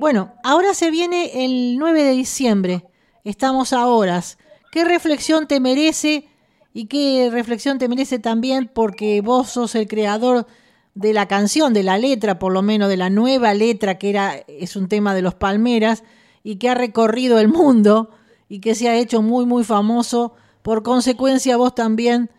Bueno, 0.00 0.32
ahora 0.42 0.74
se 0.74 0.90
viene 0.90 1.44
el 1.44 1.78
9 1.78 2.02
de 2.02 2.12
diciembre, 2.12 2.84
estamos 3.24 3.72
a 3.72 3.86
horas. 3.86 4.38
¿Qué 4.70 4.84
reflexión 4.84 5.46
te 5.46 5.60
merece 5.60 6.28
y 6.72 6.86
qué 6.86 7.28
reflexión 7.30 7.78
te 7.78 7.88
merece 7.88 8.18
también 8.18 8.70
porque 8.72 9.20
vos 9.20 9.50
sos 9.50 9.74
el 9.74 9.86
creador 9.86 10.46
de 10.94 11.12
la 11.12 11.28
canción, 11.28 11.74
de 11.74 11.82
la 11.82 11.98
letra, 11.98 12.38
por 12.38 12.52
lo 12.52 12.62
menos 12.62 12.88
de 12.88 12.96
la 12.96 13.10
nueva 13.10 13.54
letra 13.54 13.98
que 13.98 14.10
era 14.10 14.34
es 14.48 14.76
un 14.76 14.88
tema 14.88 15.14
de 15.14 15.22
los 15.22 15.34
Palmeras 15.34 16.04
y 16.42 16.56
que 16.56 16.68
ha 16.68 16.74
recorrido 16.74 17.38
el 17.38 17.48
mundo 17.48 18.10
y 18.48 18.60
que 18.60 18.74
se 18.74 18.88
ha 18.88 18.96
hecho 18.96 19.22
muy 19.22 19.46
muy 19.46 19.64
famoso. 19.64 20.34
Por 20.62 20.82
consecuencia 20.82 21.56
vos 21.56 21.74
también 21.74 22.30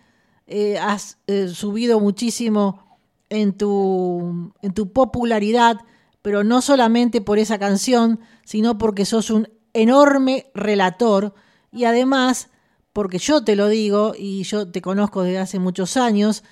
eh, 0.48 0.78
has 0.78 1.18
eh, 1.28 1.48
subido 1.48 2.00
muchísimo 2.00 2.98
en 3.30 3.54
tu, 3.54 4.54
en 4.62 4.74
tu 4.74 4.92
popularidad, 4.92 5.78
pero 6.22 6.44
no 6.44 6.62
solamente 6.62 7.22
por 7.22 7.40
esa 7.40 7.58
canción, 7.58 8.20
sino 8.44 8.78
porque 8.78 9.06
sos 9.06 9.30
un 9.30 9.50
enorme 9.74 10.48
relator 10.54 11.34
y 11.72 11.86
además, 11.86 12.50
porque 12.94 13.18
yo 13.18 13.44
te 13.44 13.56
lo 13.56 13.68
digo 13.68 14.14
y 14.18 14.44
yo 14.44 14.70
te 14.70 14.82
conozco 14.82 15.24
desde 15.24 15.40
hace 15.40 15.60
muchos 15.60 15.98
años, 15.98 16.44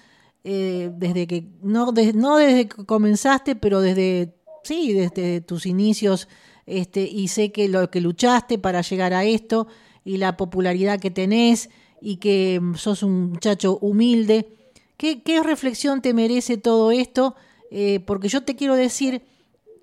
eh, 0.44 0.92
desde 0.96 1.28
que, 1.28 1.48
no, 1.62 1.92
no 2.16 2.38
desde 2.38 2.68
que 2.68 2.86
comenzaste, 2.86 3.56
pero 3.56 3.82
desde, 3.82 4.34
sí, 4.64 4.94
desde 4.94 5.42
tus 5.42 5.66
inicios, 5.66 6.28
este, 6.66 7.02
y 7.02 7.28
sé 7.28 7.52
que 7.52 7.68
lo 7.68 7.92
que 7.92 8.02
luchaste 8.02 8.58
para 8.58 8.82
llegar 8.82 9.14
a 9.14 9.24
esto 9.24 9.68
y 10.04 10.18
la 10.18 10.38
popularidad 10.38 11.00
que 11.00 11.12
tenés 11.12 11.70
y 12.02 12.18
que 12.18 12.60
sos 12.76 13.04
un 13.04 13.32
muchacho 13.32 13.78
humilde. 13.80 14.48
¿Qué, 14.98 15.22
qué 15.22 15.42
reflexión 15.44 16.02
te 16.02 16.14
merece 16.14 16.58
todo 16.58 16.92
esto? 16.92 17.36
Eh, 17.70 18.02
porque 18.02 18.28
yo 18.28 18.44
te 18.44 18.56
quiero 18.56 18.76
decir 18.76 19.22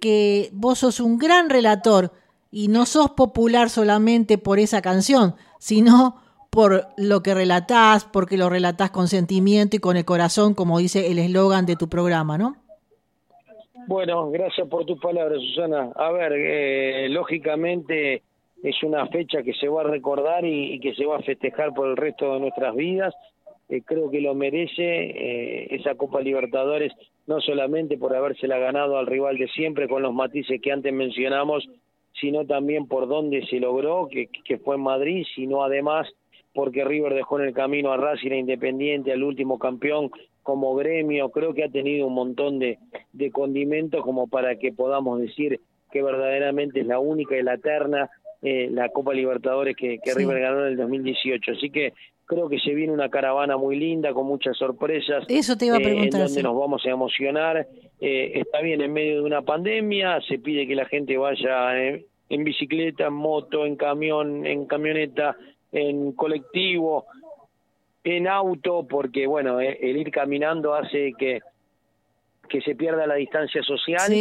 que 0.00 0.50
vos 0.52 0.81
sos 0.81 1.00
un 1.00 1.18
gran 1.18 1.48
relator 1.48 2.12
y 2.50 2.68
no 2.68 2.87
sos 2.87 3.11
popular 3.11 3.70
solamente 3.70 4.38
por 4.38 4.59
esa 4.59 4.83
canción, 4.83 5.35
sino 5.59 6.20
por 6.50 6.87
lo 6.96 7.22
que 7.22 7.35
relatás, 7.35 8.04
porque 8.04 8.37
lo 8.38 8.48
relatás 8.48 8.90
con 8.90 9.09
sentimiento 9.09 9.76
y 9.76 9.81
con 9.81 9.96
el 9.96 10.04
corazón, 10.04 10.54
como 10.54 10.78
dice 10.78 11.11
el 11.11 11.18
eslogan 11.18 11.66
de 11.66 11.76
tu 11.76 11.88
programa, 11.88 12.38
¿no? 12.38 12.57
Bueno, 13.87 14.31
gracias 14.31 14.68
por 14.68 14.85
tus 14.85 15.00
palabras, 15.00 15.40
Susana. 15.40 15.90
A 15.96 16.11
ver, 16.12 16.33
eh, 16.37 17.09
lógicamente 17.09 18.22
es 18.62 18.83
una 18.83 19.07
fecha 19.07 19.42
que 19.42 19.55
se 19.55 19.68
va 19.68 19.83
a 19.83 19.85
recordar 19.85 20.44
y, 20.44 20.79
que 20.81 20.94
se 20.94 21.07
va 21.07 21.16
a 21.16 21.23
festejar 21.23 21.73
por 21.75 21.88
el 21.88 21.97
resto 21.97 22.35
de 22.35 22.40
nuestras 22.40 22.75
vidas. 22.75 23.14
Eh, 23.68 23.83
creo 23.85 24.11
que 24.11 24.21
lo 24.21 24.35
merece 24.35 24.83
eh, 24.83 25.68
esa 25.77 25.94
Copa 25.94 26.21
Libertadores, 26.21 26.92
no 27.27 27.40
solamente 27.40 27.99
por 27.99 28.14
habérsela 28.14 28.59
ganado 28.59 28.99
al 28.99 29.07
rival 29.07 29.37
de 29.37 29.49
siempre 29.49 29.88
con 29.88 30.03
los 30.03 30.14
matices 30.14 30.61
que 30.61 30.73
antes 30.73 30.92
mencionamos, 30.92 31.68
sino 32.21 32.47
también 32.47 32.88
por 32.88 33.07
dónde 33.07 33.47
se 33.47 33.61
logró, 33.61 34.09
que, 34.09 34.29
que 34.44 34.59
fue 34.59 34.77
en 34.77 34.83
Madrid, 34.83 35.25
sino 35.35 35.62
además 35.62 36.09
porque 36.55 36.85
River 36.85 37.14
dejó 37.14 37.38
en 37.38 37.47
el 37.47 37.55
camino 37.55 37.92
a 37.92 37.97
Racing 37.99 38.33
Independiente, 38.33 39.12
al 39.12 39.23
último 39.23 39.59
campeón 39.59 40.11
como 40.42 40.75
gremio, 40.75 41.29
creo 41.29 41.53
que 41.53 41.62
ha 41.62 41.68
tenido 41.68 42.07
un 42.07 42.14
montón 42.14 42.59
de, 42.59 42.79
de 43.12 43.31
condimentos 43.31 44.03
como 44.03 44.29
para 44.29 44.57
que 44.57 44.73
podamos 44.73 45.21
decir 45.21 45.61
que 45.92 46.03
verdaderamente 46.03 46.81
es 46.81 46.87
la 46.87 46.99
única 46.99 47.37
y 47.37 47.42
la 47.42 47.55
eterna 47.55 48.11
eh, 48.42 48.68
la 48.70 48.88
Copa 48.90 49.12
Libertadores 49.12 49.77
que, 49.77 50.01
River 50.14 50.40
ganó 50.40 50.66
en 50.66 50.72
el 50.72 50.77
2018. 50.77 51.53
Así 51.53 51.70
que 51.70 51.92
creo 52.24 52.48
que 52.48 52.59
se 52.59 52.74
viene 52.74 52.92
una 52.92 53.09
caravana 53.09 53.57
muy 53.57 53.77
linda 53.77 54.12
con 54.12 54.27
muchas 54.27 54.57
sorpresas. 54.57 55.24
Eso 55.29 55.57
te 55.57 55.66
iba 55.66 55.77
a 55.77 55.81
preguntar. 55.81 56.20
Eh, 56.20 56.22
en 56.22 56.29
donde 56.29 56.42
nos 56.42 56.59
vamos 56.59 56.85
a 56.87 56.90
emocionar. 56.90 57.66
Eh, 58.01 58.33
está 58.35 58.61
bien 58.61 58.81
en 58.81 58.92
medio 58.92 59.16
de 59.16 59.22
una 59.22 59.42
pandemia, 59.42 60.20
se 60.29 60.38
pide 60.38 60.66
que 60.66 60.74
la 60.74 60.87
gente 60.87 61.16
vaya 61.16 61.74
en 61.74 62.44
bicicleta, 62.44 63.07
en 63.07 63.14
moto, 63.14 63.66
en 63.66 63.77
camión, 63.77 64.46
en 64.46 64.66
camioneta, 64.66 65.37
en 65.72 66.12
colectivo, 66.12 67.07
en 68.05 68.29
auto, 68.29 68.87
porque 68.88 69.27
bueno, 69.27 69.61
el 69.61 69.96
ir 69.96 70.11
caminando 70.11 70.74
hace 70.74 71.12
que 71.18 71.40
que 72.48 72.61
se 72.62 72.74
pierda 72.74 73.07
la 73.07 73.14
distancia 73.14 73.62
social, 73.62 74.12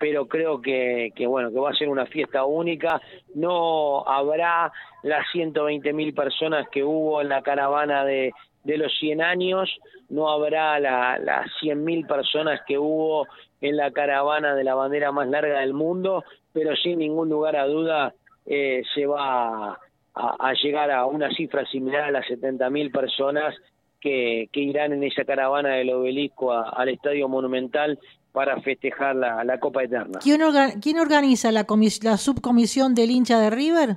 pero 0.00 0.26
creo 0.26 0.62
que, 0.62 1.12
que, 1.14 1.26
bueno, 1.26 1.50
que 1.52 1.60
va 1.60 1.70
a 1.70 1.74
ser 1.74 1.90
una 1.90 2.06
fiesta 2.06 2.44
única. 2.44 3.02
No 3.34 4.02
habrá 4.08 4.72
las 5.02 5.26
120 5.30 5.92
mil 5.92 6.14
personas 6.14 6.66
que 6.70 6.82
hubo 6.82 7.20
en 7.20 7.28
la 7.28 7.42
caravana 7.42 8.02
de, 8.06 8.32
los 8.64 8.90
100 8.98 9.20
años, 9.20 9.68
no 10.08 10.30
habrá 10.30 10.80
la, 10.80 11.18
las 11.18 11.50
100 11.60 11.84
mil 11.84 12.06
personas 12.06 12.60
que 12.66 12.78
hubo 12.78 13.26
en 13.60 13.76
la 13.76 13.90
caravana 13.90 14.54
de 14.54 14.64
la 14.64 14.74
bandera 14.74 15.12
más 15.12 15.28
larga 15.28 15.60
del 15.60 15.74
mundo, 15.74 16.24
pero 16.54 16.74
sin 16.76 16.98
ningún 16.98 17.28
lugar 17.28 17.56
a 17.56 17.66
duda 17.66 18.14
eh, 18.46 18.82
se 18.94 19.04
va 19.04 19.72
a, 19.72 19.78
a, 20.14 20.52
llegar 20.54 20.90
a 20.90 21.04
una 21.04 21.28
cifra 21.30 21.66
similar 21.66 22.04
a 22.04 22.10
las 22.10 22.26
70 22.26 22.70
mil 22.70 22.90
personas 22.90 23.54
que, 24.00 24.48
irán 24.52 24.92
en 24.92 25.04
esa 25.04 25.24
caravana 25.24 25.74
del 25.74 25.90
obelisco 25.90 26.52
al 26.52 26.88
Estadio 26.88 27.28
Monumental 27.28 27.98
para 28.32 28.60
festejar 28.60 29.16
la, 29.16 29.58
Copa 29.58 29.82
Eterna. 29.82 30.18
¿Quién, 30.22 30.98
organiza 30.98 31.50
la, 31.52 31.66
la 32.02 32.16
subcomisión 32.16 32.94
del 32.94 33.10
hincha 33.10 33.38
de 33.40 33.50
River? 33.50 33.96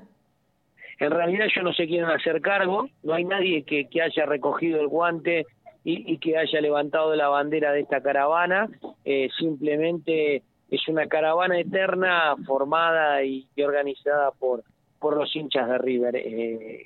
En 1.00 1.12
realidad 1.12 1.46
yo 1.56 1.64
no 1.64 1.74
sé 1.74 1.88
quién 1.88 2.06
hacer 2.06 2.42
cargo, 2.42 2.90
no 3.04 3.14
hay 3.14 3.26
nadie 3.26 3.64
que, 3.64 3.88
haya 4.02 4.26
recogido 4.26 4.80
el 4.80 4.88
guante 4.88 5.46
y, 5.84 6.18
que 6.18 6.38
haya 6.38 6.62
levantado 6.62 7.16
la 7.16 7.28
bandera 7.28 7.72
de 7.72 7.82
esta 7.82 8.02
caravana, 8.02 8.70
eh, 9.04 9.30
simplemente 9.38 10.44
es 10.70 10.88
una 10.88 11.08
caravana 11.08 11.60
eterna 11.60 12.36
formada 12.46 13.24
y, 13.24 13.48
organizada 13.62 14.32
por, 14.32 14.64
por 15.00 15.18
los 15.18 15.36
hinchas 15.36 15.68
de 15.68 15.78
River. 15.78 16.16
Eh, 16.16 16.84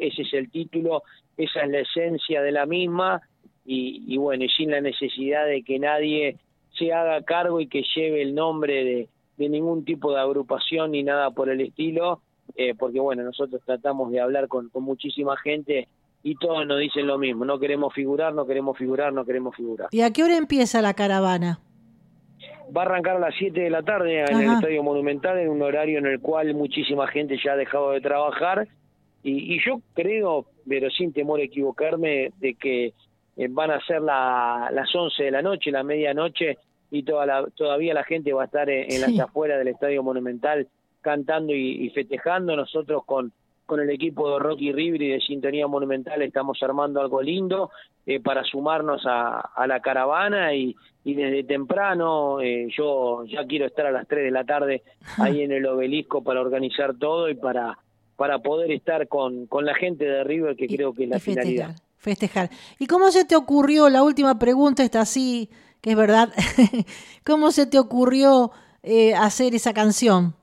ese 0.00 0.22
es 0.22 0.32
el 0.32 0.50
título 0.50 1.02
esa 1.36 1.62
es 1.62 1.70
la 1.70 1.80
esencia 1.80 2.42
de 2.42 2.52
la 2.52 2.66
misma 2.66 3.20
y, 3.64 4.16
bueno, 4.16 4.44
y 4.44 4.48
sin 4.48 4.70
la 4.70 4.80
necesidad 4.80 5.44
de 5.46 5.62
que 5.62 5.78
nadie 5.78 6.36
se 6.78 6.92
haga 6.92 7.22
cargo 7.22 7.60
y 7.60 7.68
que 7.68 7.82
lleve 7.94 8.22
el 8.22 8.34
nombre 8.34 8.84
de, 8.84 9.08
de 9.36 9.48
ningún 9.48 9.84
tipo 9.84 10.12
de 10.12 10.20
agrupación 10.20 10.92
ni 10.92 11.02
nada 11.02 11.30
por 11.30 11.48
el 11.50 11.60
estilo, 11.60 12.20
eh, 12.54 12.74
porque 12.78 13.00
bueno, 13.00 13.22
nosotros 13.22 13.60
tratamos 13.64 14.10
de 14.10 14.20
hablar 14.20 14.48
con, 14.48 14.68
con 14.68 14.82
muchísima 14.84 15.36
gente 15.36 15.88
y 16.22 16.34
todos 16.36 16.66
nos 16.66 16.80
dicen 16.80 17.06
lo 17.06 17.18
mismo, 17.18 17.44
no 17.44 17.58
queremos 17.58 17.94
figurar, 17.94 18.34
no 18.34 18.46
queremos 18.46 18.76
figurar, 18.76 19.12
no 19.12 19.24
queremos 19.24 19.54
figurar. 19.54 19.88
¿Y 19.92 20.00
a 20.00 20.10
qué 20.10 20.24
hora 20.24 20.36
empieza 20.36 20.82
la 20.82 20.94
caravana? 20.94 21.60
Va 22.76 22.82
a 22.82 22.84
arrancar 22.86 23.16
a 23.16 23.20
las 23.20 23.34
7 23.38 23.60
de 23.60 23.70
la 23.70 23.82
tarde 23.82 24.24
en 24.24 24.40
el 24.40 24.52
Estadio 24.54 24.82
Monumental, 24.82 25.38
en 25.38 25.48
un 25.48 25.62
horario 25.62 25.98
en 25.98 26.06
el 26.06 26.20
cual 26.20 26.52
muchísima 26.54 27.06
gente 27.06 27.38
ya 27.42 27.52
ha 27.52 27.56
dejado 27.56 27.92
de 27.92 28.00
trabajar 28.00 28.66
y, 29.22 29.58
yo 29.64 29.80
creo, 29.94 30.46
pero 30.68 30.88
sin 30.90 31.12
temor 31.12 31.40
a 31.40 31.44
equivocarme, 31.44 32.30
de 32.38 32.54
que 32.54 32.92
eh, 33.36 33.48
van 33.50 33.70
a 33.70 33.80
ser 33.84 34.00
las 34.02 34.94
11 34.94 35.24
de 35.24 35.30
la 35.30 35.42
noche, 35.42 35.70
la 35.70 35.82
medianoche, 35.82 36.58
y 36.90 37.02
toda 37.02 37.26
la, 37.26 37.46
todavía 37.54 37.94
la 37.94 38.04
gente 38.04 38.32
va 38.32 38.42
a 38.42 38.46
estar 38.46 38.70
en, 38.70 39.00
las 39.00 39.18
afueras 39.18 39.58
del 39.58 39.68
Estadio 39.68 40.02
Monumental 40.02 40.68
cantando 41.00 41.52
y, 41.52 41.90
festejando. 41.90 42.56
Nosotros 42.56 43.04
con, 43.04 43.32
con 43.66 43.80
el 43.80 43.90
equipo 43.90 44.32
de 44.32 44.38
Rocky 44.38 44.72
River 44.72 45.02
y 45.02 45.08
de 45.10 45.20
Sintonía 45.20 45.66
Monumental 45.66 46.22
estamos 46.22 46.62
armando 46.62 47.00
algo 47.00 47.20
lindo 47.22 47.70
eh, 48.06 48.20
para 48.20 48.44
sumarnos 48.44 49.04
a, 49.04 49.40
a, 49.40 49.66
la 49.66 49.80
caravana 49.80 50.54
y, 50.54 50.76
y 51.04 51.14
desde 51.14 51.44
temprano 51.44 52.40
eh, 52.40 52.68
yo 52.76 53.24
ya 53.24 53.44
quiero 53.46 53.66
estar 53.66 53.86
a 53.86 53.90
las 53.90 54.06
3 54.06 54.24
de 54.24 54.30
la 54.30 54.44
tarde 54.44 54.82
ahí 55.18 55.42
en 55.42 55.52
el 55.52 55.66
obelisco 55.66 56.22
para 56.22 56.40
organizar 56.40 56.96
todo 56.96 57.28
y 57.28 57.34
para 57.34 57.78
para 58.16 58.38
poder 58.38 58.72
estar 58.72 59.08
con, 59.08 59.46
con 59.46 59.66
la 59.66 59.74
gente 59.74 60.06
de 60.06 60.24
River, 60.24 60.56
que 60.56 60.66
creo 60.66 60.94
que 60.94 61.04
es 61.04 61.10
la 61.10 61.18
finalidad. 61.18 61.66
Festejar. 61.66 61.85
¿Y 62.78 62.86
cómo 62.86 63.10
se 63.10 63.24
te 63.24 63.36
ocurrió, 63.36 63.88
la 63.88 64.02
última 64.02 64.38
pregunta 64.38 64.82
está 64.82 65.00
así, 65.00 65.50
que 65.80 65.90
es 65.90 65.96
verdad, 65.96 66.32
cómo 67.24 67.50
se 67.50 67.66
te 67.66 67.78
ocurrió 67.78 68.52
eh, 68.82 69.14
hacer 69.14 69.54
esa 69.54 69.74
canción? 69.74 70.34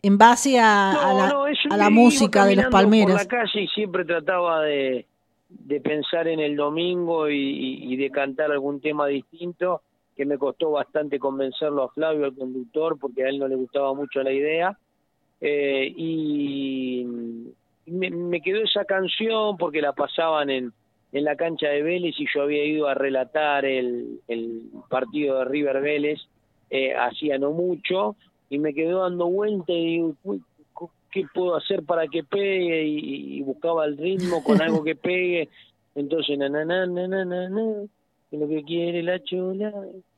En 0.00 0.16
base 0.16 0.60
a, 0.60 0.92
a 0.92 1.76
la, 1.76 1.90
música 1.90 2.44
de 2.46 2.56
los 2.56 2.66
Palmeras. 2.66 3.26
Por 3.26 3.32
la 3.32 3.42
calle 3.42 3.62
y 3.62 3.68
siempre 3.68 4.04
trataba 4.04 4.62
de, 4.62 5.06
de 5.48 5.80
pensar 5.80 6.28
en 6.28 6.38
el 6.38 6.54
domingo 6.54 7.28
y, 7.28 7.80
y, 7.82 7.96
de 7.96 8.10
cantar 8.10 8.52
algún 8.52 8.80
tema 8.80 9.08
distinto, 9.08 9.82
que 10.16 10.24
me 10.24 10.38
costó 10.38 10.70
bastante 10.70 11.18
convencerlo 11.18 11.82
a 11.82 11.88
Flavio, 11.88 12.26
el 12.26 12.36
conductor, 12.36 12.96
porque 12.98 13.24
a 13.24 13.28
él 13.28 13.38
no 13.38 13.48
le 13.48 13.56
gustaba 13.56 13.92
mucho 13.92 14.22
la 14.22 14.32
idea 14.32 14.78
eh, 15.40 15.92
y 15.96 17.06
me, 17.90 18.40
quedó 18.40 18.62
esa 18.62 18.84
canción 18.84 19.56
porque 19.56 19.80
la 19.80 19.92
pasaban 19.92 20.50
en, 20.50 20.72
en 21.12 21.24
la 21.24 21.36
cancha 21.36 21.68
de 21.68 21.82
Vélez 21.82 22.14
y 22.18 22.26
yo 22.34 22.42
había 22.42 22.64
ido 22.64 22.88
a 22.88 22.94
relatar 22.94 23.64
el, 23.64 24.20
el 24.28 24.62
partido 24.88 25.38
de 25.38 25.44
River 25.46 25.80
Vélez 25.80 26.20
eh, 26.70 26.94
hacía 26.94 27.38
no 27.38 27.52
mucho 27.52 28.16
y 28.50 28.58
me 28.58 28.74
quedó 28.74 29.02
dando 29.02 29.26
vuelta 29.26 29.72
y 29.72 29.84
digo, 29.84 30.14
¿qué 31.10 31.24
puedo 31.32 31.56
hacer 31.56 31.82
para 31.82 32.06
que 32.06 32.24
pegue? 32.24 32.84
Y, 32.84 33.42
buscaba 33.42 33.84
el 33.86 33.96
ritmo 33.96 34.42
con 34.44 34.60
algo 34.60 34.84
que 34.84 34.94
pegue. 34.94 35.48
Entonces, 35.94 36.38
na, 36.38 36.48
na, 36.48 36.64
na, 36.64 36.86
lo 38.30 38.48
que 38.48 38.62
quiere 38.64 39.02
la 39.02 39.22
chula, 39.22 39.72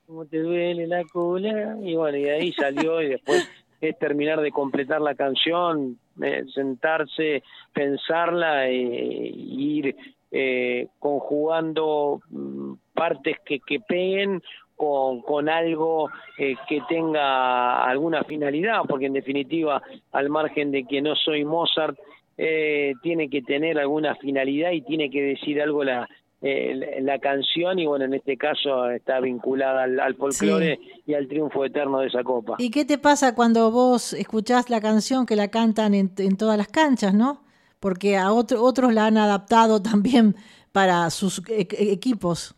como 0.06 0.26
te 0.26 0.38
duele 0.38 0.86
la 0.86 1.04
cola. 1.04 1.78
Y 1.82 1.94
bueno, 1.94 2.18
y 2.18 2.28
ahí 2.28 2.52
salió 2.52 3.00
y 3.00 3.10
después 3.10 3.48
es 3.80 3.98
terminar 3.98 4.40
de 4.40 4.50
completar 4.50 5.00
la 5.00 5.14
canción 5.14 5.98
eh, 6.22 6.44
sentarse, 6.52 7.42
pensarla 7.72 8.68
e, 8.68 8.74
ir 8.74 9.96
eh, 10.30 10.88
conjugando 10.98 12.20
mm, 12.30 12.72
partes 12.94 13.36
que, 13.44 13.60
que 13.60 13.80
peguen 13.80 14.42
con, 14.76 15.20
con 15.22 15.48
algo 15.48 16.10
eh, 16.38 16.56
que 16.68 16.80
tenga 16.88 17.84
alguna 17.84 18.24
finalidad, 18.24 18.82
porque 18.88 19.06
en 19.06 19.12
definitiva, 19.12 19.82
al 20.12 20.30
margen 20.30 20.70
de 20.70 20.84
que 20.84 21.02
no 21.02 21.14
soy 21.16 21.44
Mozart, 21.44 21.98
eh, 22.38 22.94
tiene 23.02 23.28
que 23.28 23.42
tener 23.42 23.78
alguna 23.78 24.14
finalidad 24.14 24.70
y 24.70 24.80
tiene 24.80 25.10
que 25.10 25.20
decir 25.20 25.60
algo 25.60 25.84
la, 25.84 26.08
eh, 26.42 27.00
la 27.02 27.18
canción 27.18 27.78
y 27.78 27.86
bueno, 27.86 28.06
en 28.06 28.14
este 28.14 28.36
caso 28.36 28.88
está 28.90 29.20
vinculada 29.20 29.82
al, 29.82 30.00
al 30.00 30.14
folclore 30.14 30.78
y 31.06 31.14
al 31.14 31.28
triunfo 31.28 31.64
eterno 31.64 32.00
de 32.00 32.06
esa 32.06 32.24
copa. 32.24 32.56
¿Y 32.58 32.70
qué 32.70 32.84
te 32.84 32.96
pasa 32.96 33.34
cuando 33.34 33.70
vos 33.70 34.14
escuchás 34.14 34.70
la 34.70 34.80
canción 34.80 35.26
que 35.26 35.36
la 35.36 35.48
cantan 35.48 35.94
en, 35.94 36.10
en 36.18 36.36
todas 36.36 36.56
las 36.56 36.68
canchas, 36.68 37.12
no? 37.12 37.42
Porque 37.78 38.16
a 38.16 38.32
otro, 38.32 38.62
otros 38.62 38.94
la 38.94 39.06
han 39.06 39.18
adaptado 39.18 39.82
también 39.90 40.34
para 40.72 41.10
sus 41.10 41.42
e 41.48 41.66
equipos. 41.92 42.54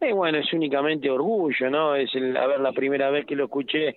Eh, 0.00 0.12
bueno, 0.12 0.38
es 0.38 0.52
únicamente 0.52 1.10
orgullo, 1.10 1.70
¿no? 1.70 1.94
Es 1.94 2.14
el, 2.14 2.36
a 2.36 2.46
ver, 2.46 2.60
la 2.60 2.72
primera 2.72 3.10
vez 3.10 3.26
que 3.26 3.36
lo 3.36 3.44
escuché 3.44 3.96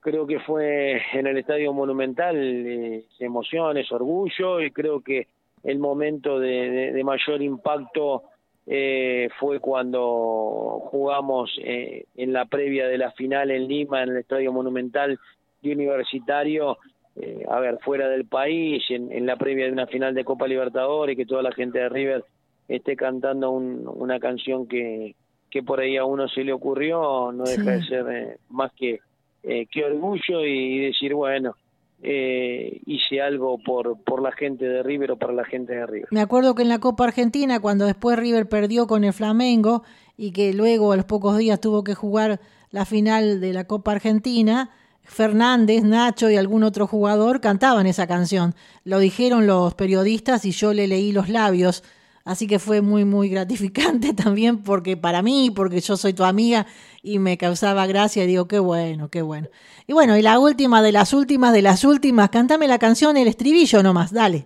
creo 0.00 0.26
que 0.26 0.40
fue 0.40 1.00
en 1.12 1.26
el 1.26 1.38
Estadio 1.38 1.72
Monumental, 1.72 2.36
eh, 2.36 3.04
emociones, 3.18 3.90
orgullo, 3.92 4.60
y 4.60 4.70
creo 4.70 5.00
que 5.00 5.26
el 5.64 5.78
momento 5.78 6.38
de, 6.38 6.92
de, 6.92 7.04
mayor 7.04 7.42
impacto 7.42 8.24
eh, 8.66 9.28
fue 9.38 9.60
cuando 9.60 10.82
jugamos 10.90 11.50
eh, 11.62 12.04
en 12.16 12.32
la 12.32 12.46
previa 12.46 12.86
de 12.86 12.98
la 12.98 13.12
final 13.12 13.50
en 13.50 13.66
Lima, 13.66 14.02
en 14.02 14.10
el 14.10 14.18
Estadio 14.18 14.52
Monumental 14.52 15.18
de 15.62 15.72
Universitario, 15.72 16.78
eh, 17.16 17.44
a 17.48 17.58
ver, 17.60 17.78
fuera 17.80 18.08
del 18.08 18.26
país, 18.26 18.84
en, 18.90 19.10
en, 19.10 19.26
la 19.26 19.36
previa 19.36 19.66
de 19.66 19.72
una 19.72 19.86
final 19.86 20.14
de 20.14 20.24
Copa 20.24 20.46
Libertadores, 20.46 21.16
que 21.16 21.26
toda 21.26 21.42
la 21.42 21.52
gente 21.52 21.78
de 21.78 21.88
River 21.88 22.24
esté 22.68 22.96
cantando 22.96 23.50
un, 23.50 23.88
una 23.88 24.20
canción 24.20 24.68
que, 24.68 25.16
que 25.50 25.62
por 25.62 25.80
ahí 25.80 25.96
a 25.96 26.04
uno 26.04 26.28
se 26.28 26.44
le 26.44 26.52
ocurrió, 26.52 27.32
no 27.32 27.44
deja 27.44 27.72
de 27.72 27.82
ser 27.84 28.06
eh, 28.10 28.36
más 28.50 28.72
que 28.72 29.00
eh, 29.42 29.66
qué 29.70 29.84
orgullo 29.84 30.44
y 30.44 30.86
decir, 30.86 31.14
bueno, 31.14 31.56
eh, 32.02 32.80
hice 32.86 33.20
algo 33.20 33.58
por, 33.58 34.02
por 34.04 34.22
la 34.22 34.32
gente 34.32 34.64
de 34.64 34.82
River 34.82 35.12
o 35.12 35.16
para 35.16 35.32
la 35.32 35.44
gente 35.44 35.74
de 35.74 35.86
River. 35.86 36.08
Me 36.10 36.20
acuerdo 36.20 36.54
que 36.54 36.62
en 36.62 36.68
la 36.68 36.78
Copa 36.78 37.04
Argentina, 37.04 37.60
cuando 37.60 37.86
después 37.86 38.18
River 38.18 38.48
perdió 38.48 38.86
con 38.86 39.04
el 39.04 39.12
Flamengo 39.12 39.82
y 40.16 40.32
que 40.32 40.52
luego 40.52 40.92
a 40.92 40.96
los 40.96 41.04
pocos 41.04 41.36
días 41.38 41.60
tuvo 41.60 41.82
que 41.84 41.94
jugar 41.94 42.40
la 42.70 42.84
final 42.84 43.40
de 43.40 43.52
la 43.52 43.64
Copa 43.64 43.92
Argentina, 43.92 44.70
Fernández, 45.02 45.82
Nacho 45.82 46.30
y 46.30 46.36
algún 46.36 46.62
otro 46.62 46.86
jugador 46.86 47.40
cantaban 47.40 47.86
esa 47.86 48.06
canción. 48.06 48.54
Lo 48.84 48.98
dijeron 48.98 49.46
los 49.46 49.74
periodistas 49.74 50.44
y 50.44 50.50
yo 50.52 50.74
le 50.74 50.86
leí 50.86 51.12
los 51.12 51.28
labios 51.28 51.82
Así 52.28 52.46
que 52.46 52.58
fue 52.58 52.82
muy, 52.82 53.06
muy 53.06 53.30
gratificante 53.30 54.12
también 54.24 54.62
porque 54.62 54.98
para 54.98 55.22
mí, 55.22 55.50
porque 55.50 55.80
yo 55.80 55.96
soy 55.96 56.12
tu 56.12 56.24
amiga 56.24 56.66
y 57.02 57.18
me 57.18 57.38
causaba 57.38 57.86
gracia 57.86 58.26
digo, 58.26 58.46
qué 58.46 58.58
bueno, 58.58 59.08
qué 59.08 59.22
bueno. 59.22 59.48
Y 59.86 59.94
bueno, 59.94 60.14
y 60.14 60.20
la 60.20 60.38
última 60.38 60.82
de 60.82 60.92
las 60.92 61.14
últimas 61.14 61.54
de 61.54 61.62
las 61.62 61.84
últimas, 61.84 62.28
cántame 62.28 62.68
la 62.68 62.78
canción, 62.78 63.16
el 63.16 63.28
estribillo 63.28 63.82
nomás, 63.82 64.12
dale. 64.12 64.44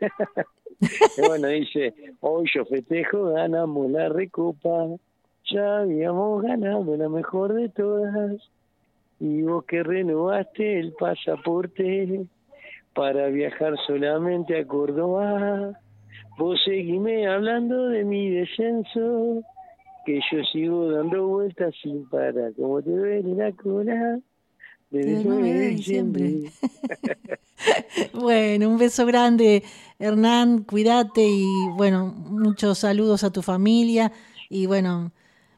bueno, 1.26 1.48
dice, 1.48 1.94
hoy 2.20 2.46
yo 2.54 2.66
festejo, 2.66 3.30
ganamos 3.32 3.90
la 3.90 4.10
recopa, 4.10 4.88
ya 5.50 5.78
habíamos 5.78 6.42
ganado 6.42 6.94
la 6.94 7.08
mejor 7.08 7.54
de 7.54 7.70
todas, 7.70 8.36
y 9.18 9.40
vos 9.44 9.64
que 9.64 9.82
renovaste 9.82 10.78
el 10.78 10.92
pasaporte 10.92 12.26
para 12.92 13.28
viajar 13.28 13.76
solamente 13.86 14.60
a 14.60 14.66
Córdoba 14.66 15.74
Vos 16.38 16.56
seguime 16.64 17.26
hablando 17.26 17.88
de 17.88 18.04
mi 18.04 18.30
descenso, 18.30 19.42
que 20.06 20.20
yo 20.30 20.38
sigo 20.52 20.92
dando 20.92 21.26
vueltas 21.26 21.74
sin 21.82 22.08
parar, 22.08 22.52
como 22.54 22.80
te 22.80 22.90
ven 22.90 23.26
en 23.26 23.38
la 23.38 23.50
cola. 23.50 24.20
Desde 24.88 25.20
el 25.20 25.28
9 25.28 25.52
de 25.52 25.68
diciembre. 25.70 26.30
bueno, 28.14 28.68
un 28.68 28.78
beso 28.78 29.04
grande, 29.04 29.64
Hernán, 29.98 30.62
cuídate 30.62 31.26
y 31.26 31.44
bueno, 31.76 32.06
muchos 32.06 32.78
saludos 32.78 33.24
a 33.24 33.32
tu 33.32 33.42
familia 33.42 34.12
y 34.48 34.66
bueno, 34.66 35.10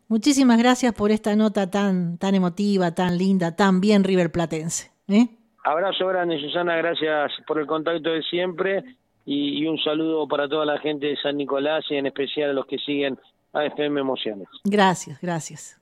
muchísimas 0.09 0.59
gracias 0.59 0.95
por 0.95 1.11
esta 1.11 1.37
nota 1.37 1.71
tan, 1.71 2.17
tan 2.17 2.35
emotiva, 2.35 2.95
tan 2.95 3.19
linda, 3.19 3.55
tan 3.55 3.83
bien 3.83 4.03
riverplatense. 4.03 4.91
¿eh? 5.09 5.29
Abrazo 5.63 6.07
grande, 6.07 6.41
Susana, 6.41 6.75
gracias 6.77 7.33
por 7.47 7.61
el 7.61 7.67
contacto 7.67 8.09
de 8.09 8.23
siempre 8.23 8.83
y, 9.27 9.63
y, 9.63 9.67
un 9.67 9.79
saludo 9.79 10.27
para 10.27 10.49
toda 10.49 10.65
la 10.65 10.79
gente 10.79 11.07
de 11.07 11.17
San 11.17 11.37
Nicolás 11.37 11.85
y 11.91 11.97
en 11.97 12.07
especial 12.07 12.51
a 12.51 12.53
los 12.53 12.67
que 12.67 12.79
siguen 12.79 13.19
a 13.53 13.65
FM 13.67 14.01
Emociones. 14.01 14.49
Gracias, 14.65 15.21
gracias. 15.21 15.80